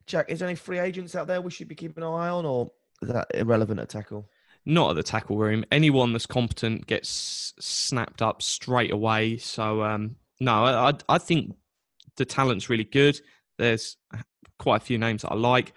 Jack, 0.07 0.29
is 0.29 0.39
there 0.39 0.47
any 0.47 0.55
free 0.55 0.79
agents 0.79 1.15
out 1.15 1.27
there 1.27 1.41
we 1.41 1.51
should 1.51 1.67
be 1.67 1.75
keeping 1.75 2.03
an 2.03 2.09
eye 2.09 2.29
on, 2.29 2.45
or 2.45 2.71
is 3.01 3.09
that 3.09 3.27
irrelevant 3.33 3.79
at 3.79 3.89
tackle? 3.89 4.27
Not 4.65 4.91
at 4.91 4.95
the 4.95 5.03
tackle 5.03 5.37
room. 5.37 5.65
Anyone 5.71 6.13
that's 6.13 6.25
competent 6.25 6.85
gets 6.85 7.53
snapped 7.59 8.21
up 8.21 8.41
straight 8.41 8.91
away. 8.91 9.37
So 9.37 9.83
um, 9.83 10.15
no, 10.39 10.65
I, 10.65 10.93
I 11.09 11.17
think 11.17 11.55
the 12.17 12.25
talent's 12.25 12.69
really 12.69 12.83
good. 12.83 13.19
There's 13.57 13.97
quite 14.59 14.77
a 14.81 14.85
few 14.85 14.97
names 14.97 15.23
that 15.23 15.31
I 15.31 15.35
like. 15.35 15.73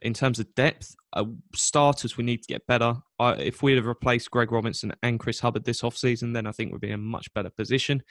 In 0.00 0.14
terms 0.14 0.38
of 0.38 0.54
depth, 0.54 0.96
uh, 1.12 1.24
starters 1.54 2.16
we 2.16 2.24
need 2.24 2.42
to 2.42 2.52
get 2.52 2.66
better. 2.66 2.94
If 3.20 3.62
we'd 3.62 3.76
have 3.76 3.86
replaced 3.86 4.30
Greg 4.30 4.50
Robinson 4.50 4.92
and 5.02 5.20
Chris 5.20 5.40
Hubbard 5.40 5.64
this 5.64 5.82
offseason, 5.82 6.34
then 6.34 6.46
I 6.46 6.52
think 6.52 6.72
we'd 6.72 6.80
be 6.80 6.88
in 6.88 6.94
a 6.94 6.98
much 6.98 7.32
better 7.34 7.50
position. 7.50 8.02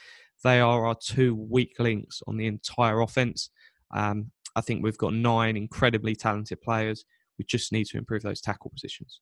They 0.44 0.60
are 0.60 0.86
our 0.86 0.96
two 0.96 1.36
weak 1.36 1.76
links 1.80 2.22
on 2.28 2.38
the 2.38 2.48
entire 2.48 3.02
offense. 3.02 3.50
Um, 3.94 4.32
I 4.56 4.62
think 4.62 4.84
we've 4.84 4.98
got 4.98 5.14
nine 5.14 5.58
incredibly 5.58 6.16
talented 6.16 6.62
players. 6.62 7.06
We 7.38 7.46
just 7.46 7.72
need 7.72 7.86
to 7.88 7.98
improve 7.98 8.24
those 8.24 8.42
tackle 8.42 8.72
positions. 8.72 9.22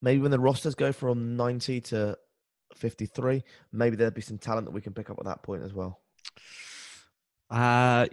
Maybe 0.00 0.20
when 0.20 0.30
the 0.30 0.40
rosters 0.40 0.74
go 0.74 0.92
from 0.92 1.36
90 1.36 1.80
to 1.82 2.16
53, 2.74 3.42
maybe 3.72 3.96
there'll 3.96 4.12
be 4.12 4.20
some 4.20 4.38
talent 4.38 4.66
that 4.66 4.72
we 4.72 4.80
can 4.80 4.94
pick 4.94 5.10
up 5.10 5.18
at 5.18 5.24
that 5.24 5.42
point 5.42 5.64
as 5.64 5.74
well. 5.74 6.00
Uh, 7.50 8.06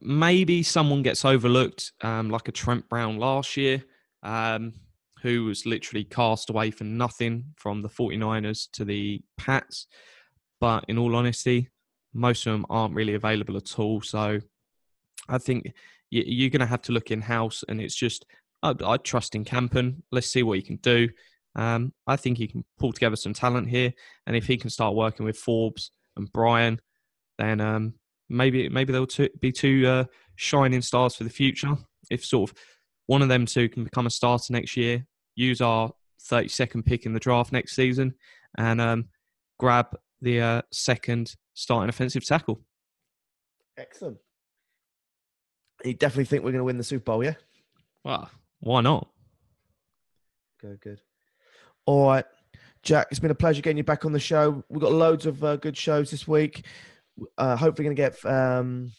maybe 0.00 0.62
someone 0.62 1.02
gets 1.02 1.24
overlooked, 1.24 1.92
um, 2.02 2.30
like 2.30 2.48
a 2.48 2.52
Trent 2.52 2.88
Brown 2.88 3.18
last 3.18 3.56
year, 3.56 3.82
um, 4.22 4.74
who 5.22 5.44
was 5.44 5.66
literally 5.66 6.04
cast 6.04 6.50
away 6.50 6.70
for 6.70 6.84
nothing 6.84 7.44
from 7.56 7.82
the 7.82 7.88
49ers 7.88 8.68
to 8.72 8.84
the 8.84 9.22
Pats. 9.36 9.86
But 10.60 10.84
in 10.88 10.98
all 10.98 11.16
honesty, 11.16 11.70
most 12.12 12.46
of 12.46 12.52
them 12.52 12.66
aren't 12.68 12.94
really 12.94 13.14
available 13.14 13.56
at 13.56 13.78
all. 13.78 14.00
So 14.00 14.40
I 15.28 15.38
think 15.38 15.72
you're 16.10 16.50
going 16.50 16.60
to 16.60 16.66
have 16.66 16.82
to 16.82 16.92
look 16.92 17.10
in 17.10 17.20
house, 17.20 17.64
and 17.68 17.80
it's 17.80 17.94
just 17.94 18.24
I, 18.62 18.74
I 18.84 18.96
trust 18.98 19.34
in 19.34 19.44
Campen. 19.44 20.02
Let's 20.10 20.30
see 20.30 20.42
what 20.42 20.58
he 20.58 20.62
can 20.62 20.76
do. 20.76 21.08
Um, 21.54 21.92
I 22.06 22.16
think 22.16 22.38
he 22.38 22.46
can 22.46 22.64
pull 22.78 22.92
together 22.92 23.16
some 23.16 23.34
talent 23.34 23.68
here, 23.68 23.92
and 24.26 24.36
if 24.36 24.46
he 24.46 24.56
can 24.56 24.70
start 24.70 24.94
working 24.94 25.26
with 25.26 25.36
Forbes 25.36 25.90
and 26.16 26.32
Brian, 26.32 26.80
then 27.38 27.60
um, 27.60 27.94
maybe 28.28 28.68
maybe 28.68 28.92
they'll 28.92 29.06
t- 29.06 29.30
be 29.40 29.52
two 29.52 29.86
uh, 29.86 30.04
shining 30.36 30.82
stars 30.82 31.14
for 31.14 31.24
the 31.24 31.30
future. 31.30 31.76
If 32.10 32.24
sort 32.24 32.50
of 32.50 32.56
one 33.06 33.22
of 33.22 33.28
them 33.28 33.46
two 33.46 33.68
can 33.68 33.84
become 33.84 34.06
a 34.06 34.10
starter 34.10 34.52
next 34.52 34.76
year, 34.76 35.06
use 35.34 35.60
our 35.60 35.92
32nd 36.30 36.84
pick 36.84 37.06
in 37.06 37.12
the 37.12 37.20
draft 37.20 37.52
next 37.52 37.74
season, 37.74 38.14
and 38.56 38.80
um, 38.80 39.08
grab 39.58 39.96
the 40.20 40.40
uh, 40.40 40.62
second 40.72 41.34
starting 41.54 41.88
offensive 41.88 42.24
tackle. 42.24 42.60
Excellent. 43.76 44.18
You 45.84 45.94
definitely 45.94 46.24
think 46.24 46.42
we're 46.42 46.50
going 46.50 46.60
to 46.60 46.64
win 46.64 46.78
the 46.78 46.84
Super 46.84 47.04
Bowl, 47.04 47.22
yeah? 47.24 47.34
Well, 48.04 48.28
why 48.60 48.80
not? 48.80 49.08
Good, 50.60 50.80
good. 50.80 51.00
All 51.86 52.08
right, 52.08 52.24
Jack. 52.82 53.06
It's 53.10 53.20
been 53.20 53.30
a 53.30 53.36
pleasure 53.36 53.62
getting 53.62 53.76
you 53.76 53.84
back 53.84 54.04
on 54.04 54.12
the 54.12 54.18
show. 54.18 54.64
We've 54.68 54.80
got 54.80 54.92
loads 54.92 55.24
of 55.24 55.42
uh, 55.44 55.56
good 55.56 55.76
shows 55.76 56.10
this 56.10 56.26
week. 56.26 56.64
Uh, 57.36 57.56
hopefully, 57.56 57.84
going 57.84 57.96
to 57.96 58.02
get 58.02 58.24
um, 58.24 58.92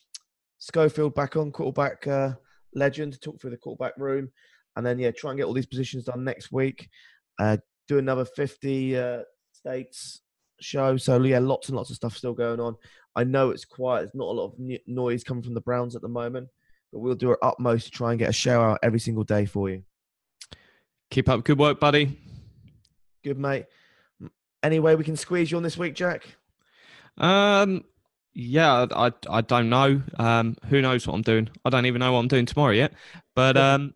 Schofield 0.58 1.16
back 1.16 1.36
on 1.36 1.52
quarterback 1.52 2.06
uh, 2.08 2.34
legend 2.74 3.14
to 3.14 3.20
talk 3.20 3.40
through 3.40 3.52
the 3.52 3.58
quarterback 3.58 3.94
room, 3.98 4.30
and 4.76 4.86
then 4.86 5.00
yeah, 5.00 5.12
try 5.12 5.32
and 5.32 5.38
get 5.38 5.46
all 5.46 5.54
these 5.54 5.66
positions 5.66 6.06
done 6.06 6.24
next 6.24 6.52
week. 6.52 6.90
Uh, 7.40 7.58
do 7.88 7.98
another 7.98 8.26
fifty 8.26 8.98
uh, 8.98 9.22
states 9.54 10.22
show. 10.62 10.98
So 10.98 11.22
yeah, 11.24 11.40
lots 11.40 11.70
and 11.70 11.78
lots 11.78 11.90
of 11.90 11.96
stuff 11.96 12.18
still 12.18 12.34
going 12.34 12.60
on. 12.60 12.76
I 13.16 13.24
know 13.24 13.50
it's 13.50 13.66
quiet. 13.66 14.02
There's 14.02 14.16
not 14.16 14.28
a 14.28 14.38
lot 14.38 14.46
of 14.48 14.80
noise 14.88 15.24
coming 15.24 15.44
from 15.44 15.54
the 15.54 15.62
Browns 15.62 15.96
at 15.96 16.02
the 16.02 16.08
moment, 16.08 16.48
but 16.92 17.00
we'll 17.00 17.16
do 17.16 17.30
our 17.30 17.40
utmost 17.42 17.86
to 17.86 17.92
try 17.92 18.12
and 18.12 18.20
get 18.20 18.30
a 18.30 18.34
show 18.34 18.62
out 18.62 18.80
every 18.84 19.00
single 19.00 19.24
day 19.24 19.46
for 19.46 19.70
you. 19.70 19.84
Keep 21.12 21.30
up 21.30 21.44
good 21.44 21.58
work, 21.58 21.80
buddy. 21.80 22.20
Good, 23.24 23.40
mate. 23.40 23.66
Any 24.62 24.80
way 24.80 24.96
we 24.96 25.04
can 25.04 25.16
squeeze 25.16 25.50
you 25.50 25.58
on 25.58 25.64
this 25.64 25.78
week, 25.78 25.96
Jack? 25.96 26.24
Um, 27.18 27.84
yeah, 28.34 28.86
I, 28.92 29.12
I 29.30 29.42
don't 29.42 29.70
know. 29.70 30.02
Um, 30.18 30.56
who 30.68 30.82
knows 30.82 31.06
what 31.06 31.16
I'm 31.16 31.22
doing? 31.22 31.50
I 31.66 31.70
don't 31.70 31.86
even 31.86 32.00
know 32.00 32.14
what 32.14 32.20
I'm 32.20 32.28
doing 32.28 32.46
tomorrow 32.46 32.74
yet. 32.74 32.94
But 33.36 33.58
um, 33.58 33.94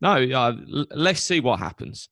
no, 0.00 0.14
uh, 0.14 0.56
let's 0.90 1.20
see 1.20 1.40
what 1.40 1.58
happens. 1.58 2.08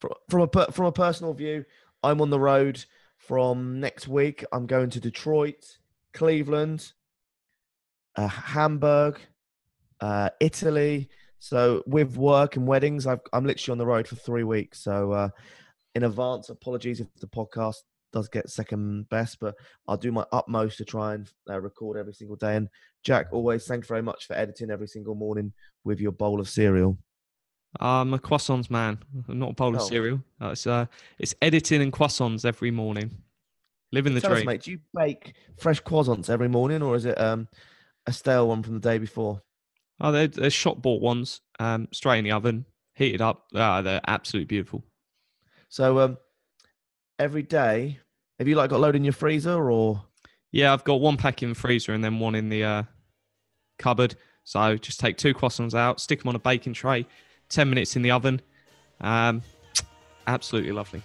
From 0.00 0.12
from 0.28 0.48
a 0.54 0.72
from 0.72 0.86
a 0.86 0.92
personal 0.92 1.34
view, 1.34 1.64
I'm 2.02 2.20
on 2.20 2.30
the 2.30 2.40
road 2.40 2.84
from 3.16 3.80
next 3.80 4.08
week. 4.08 4.44
I'm 4.52 4.66
going 4.66 4.90
to 4.90 5.00
Detroit 5.00 5.78
Cleveland, 6.12 6.92
uh, 8.16 8.28
Hamburg, 8.28 9.20
uh, 10.00 10.30
Italy. 10.40 11.08
So 11.40 11.82
with 11.86 12.16
work 12.16 12.56
and 12.56 12.66
weddings, 12.66 13.06
I've, 13.06 13.20
I'm 13.32 13.46
literally 13.46 13.72
on 13.72 13.78
the 13.78 13.86
road 13.86 14.08
for 14.08 14.16
three 14.16 14.44
weeks. 14.44 14.82
So 14.82 15.12
uh, 15.12 15.28
in 15.94 16.04
advance, 16.04 16.48
apologies 16.48 17.00
if 17.00 17.06
the 17.20 17.28
podcast 17.28 17.76
does 18.12 18.28
get 18.28 18.48
second 18.48 19.08
best, 19.08 19.38
but 19.40 19.54
I'll 19.86 19.96
do 19.96 20.12
my 20.12 20.24
utmost 20.32 20.78
to 20.78 20.84
try 20.84 21.14
and 21.14 21.30
uh, 21.50 21.60
record 21.60 21.96
every 21.98 22.14
single 22.14 22.36
day. 22.36 22.56
And 22.56 22.68
Jack, 23.04 23.26
always 23.32 23.66
thanks 23.66 23.86
very 23.88 24.02
much 24.02 24.26
for 24.26 24.34
editing 24.34 24.70
every 24.70 24.88
single 24.88 25.14
morning 25.14 25.52
with 25.84 26.00
your 26.00 26.12
bowl 26.12 26.40
of 26.40 26.48
cereal. 26.48 26.98
I'm 27.80 28.14
a 28.14 28.18
croissants 28.18 28.70
man. 28.70 28.98
I'm 29.28 29.38
not 29.38 29.50
a 29.50 29.54
bowl 29.54 29.74
of 29.74 29.82
Oh. 29.82 29.84
cereal. 29.88 30.22
Uh, 30.40 30.48
It's 30.48 30.66
uh, 30.66 30.86
it's 31.18 31.34
editing 31.42 31.82
and 31.82 31.92
croissants 31.92 32.44
every 32.46 32.70
morning. 32.70 33.10
Living 33.92 34.14
the 34.14 34.20
Tell 34.20 34.32
us, 34.32 34.38
dream. 34.38 34.46
mate, 34.46 34.62
do 34.62 34.70
you 34.72 34.80
bake 34.94 35.34
fresh 35.58 35.82
croissants 35.82 36.28
every 36.30 36.48
morning, 36.48 36.82
or 36.82 36.94
is 36.96 37.04
it 37.04 37.18
um, 37.20 37.48
a 38.06 38.12
stale 38.12 38.48
one 38.48 38.62
from 38.62 38.74
the 38.74 38.80
day 38.80 38.98
before? 38.98 39.42
Oh, 40.00 40.12
they're, 40.12 40.28
they're 40.28 40.50
shop 40.50 40.80
bought 40.82 41.02
ones. 41.02 41.40
Um, 41.58 41.88
straight 41.92 42.18
in 42.18 42.24
the 42.24 42.32
oven, 42.32 42.64
heated 42.94 43.20
up. 43.20 43.46
Ah, 43.54 43.80
they're 43.82 44.00
absolutely 44.06 44.46
beautiful. 44.46 44.84
So 45.68 45.98
um, 46.00 46.18
every 47.18 47.42
day, 47.42 47.98
have 48.38 48.48
you 48.48 48.54
like 48.54 48.70
got 48.70 48.76
a 48.76 48.78
load 48.78 48.96
in 48.96 49.04
your 49.04 49.12
freezer, 49.12 49.70
or 49.70 50.02
Yeah, 50.52 50.72
I've 50.72 50.84
got 50.84 51.00
one 51.00 51.16
pack 51.16 51.42
in 51.42 51.50
the 51.50 51.54
freezer 51.54 51.92
and 51.92 52.02
then 52.02 52.18
one 52.18 52.34
in 52.34 52.48
the 52.48 52.64
uh, 52.64 52.82
cupboard. 53.78 54.14
So 54.44 54.76
just 54.76 54.98
take 55.00 55.16
two 55.18 55.34
croissants 55.34 55.74
out, 55.74 56.00
stick 56.00 56.20
them 56.20 56.28
on 56.30 56.34
a 56.36 56.38
baking 56.38 56.72
tray, 56.72 57.06
ten 57.48 57.68
minutes 57.68 57.96
in 57.96 58.02
the 58.02 58.10
oven. 58.10 58.40
Um, 59.00 59.42
absolutely 60.26 60.72
lovely. 60.72 61.02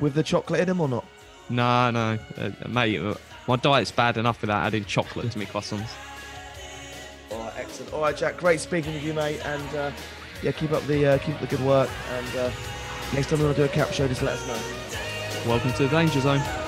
with 0.00 0.14
the 0.14 0.22
chocolate 0.22 0.60
in 0.60 0.68
them, 0.68 0.80
or 0.80 0.88
not? 0.88 1.04
No, 1.48 1.90
no, 1.90 2.18
uh, 2.38 2.50
mate, 2.68 2.98
uh, 3.00 3.14
my 3.46 3.56
diet's 3.56 3.90
bad 3.92 4.16
enough 4.16 4.40
without 4.40 4.64
adding 4.66 4.84
chocolate 4.84 5.30
to 5.32 5.38
my 5.38 5.44
croissants. 5.44 5.90
All 7.30 7.38
right, 7.40 7.52
excellent. 7.56 7.92
All 7.92 8.00
right, 8.02 8.16
Jack, 8.16 8.36
great 8.36 8.60
speaking 8.60 8.94
with 8.94 9.04
you, 9.04 9.14
mate, 9.14 9.40
and 9.44 9.76
uh, 9.76 9.90
yeah, 10.42 10.52
keep 10.52 10.70
up 10.72 10.84
the 10.86 11.06
uh, 11.06 11.18
keep 11.18 11.34
up 11.36 11.40
the 11.40 11.46
good 11.48 11.64
work. 11.64 11.90
And 12.10 12.36
uh, 12.36 12.50
next 13.14 13.28
time 13.28 13.38
we 13.38 13.44
want 13.44 13.56
to 13.56 13.62
do 13.62 13.66
a 13.66 13.68
cap 13.68 13.92
show, 13.92 14.08
just 14.08 14.22
let 14.22 14.34
us 14.34 14.46
know. 14.46 15.50
Welcome 15.50 15.72
to 15.74 15.84
the 15.84 15.88
danger 15.88 16.20
zone. 16.20 16.65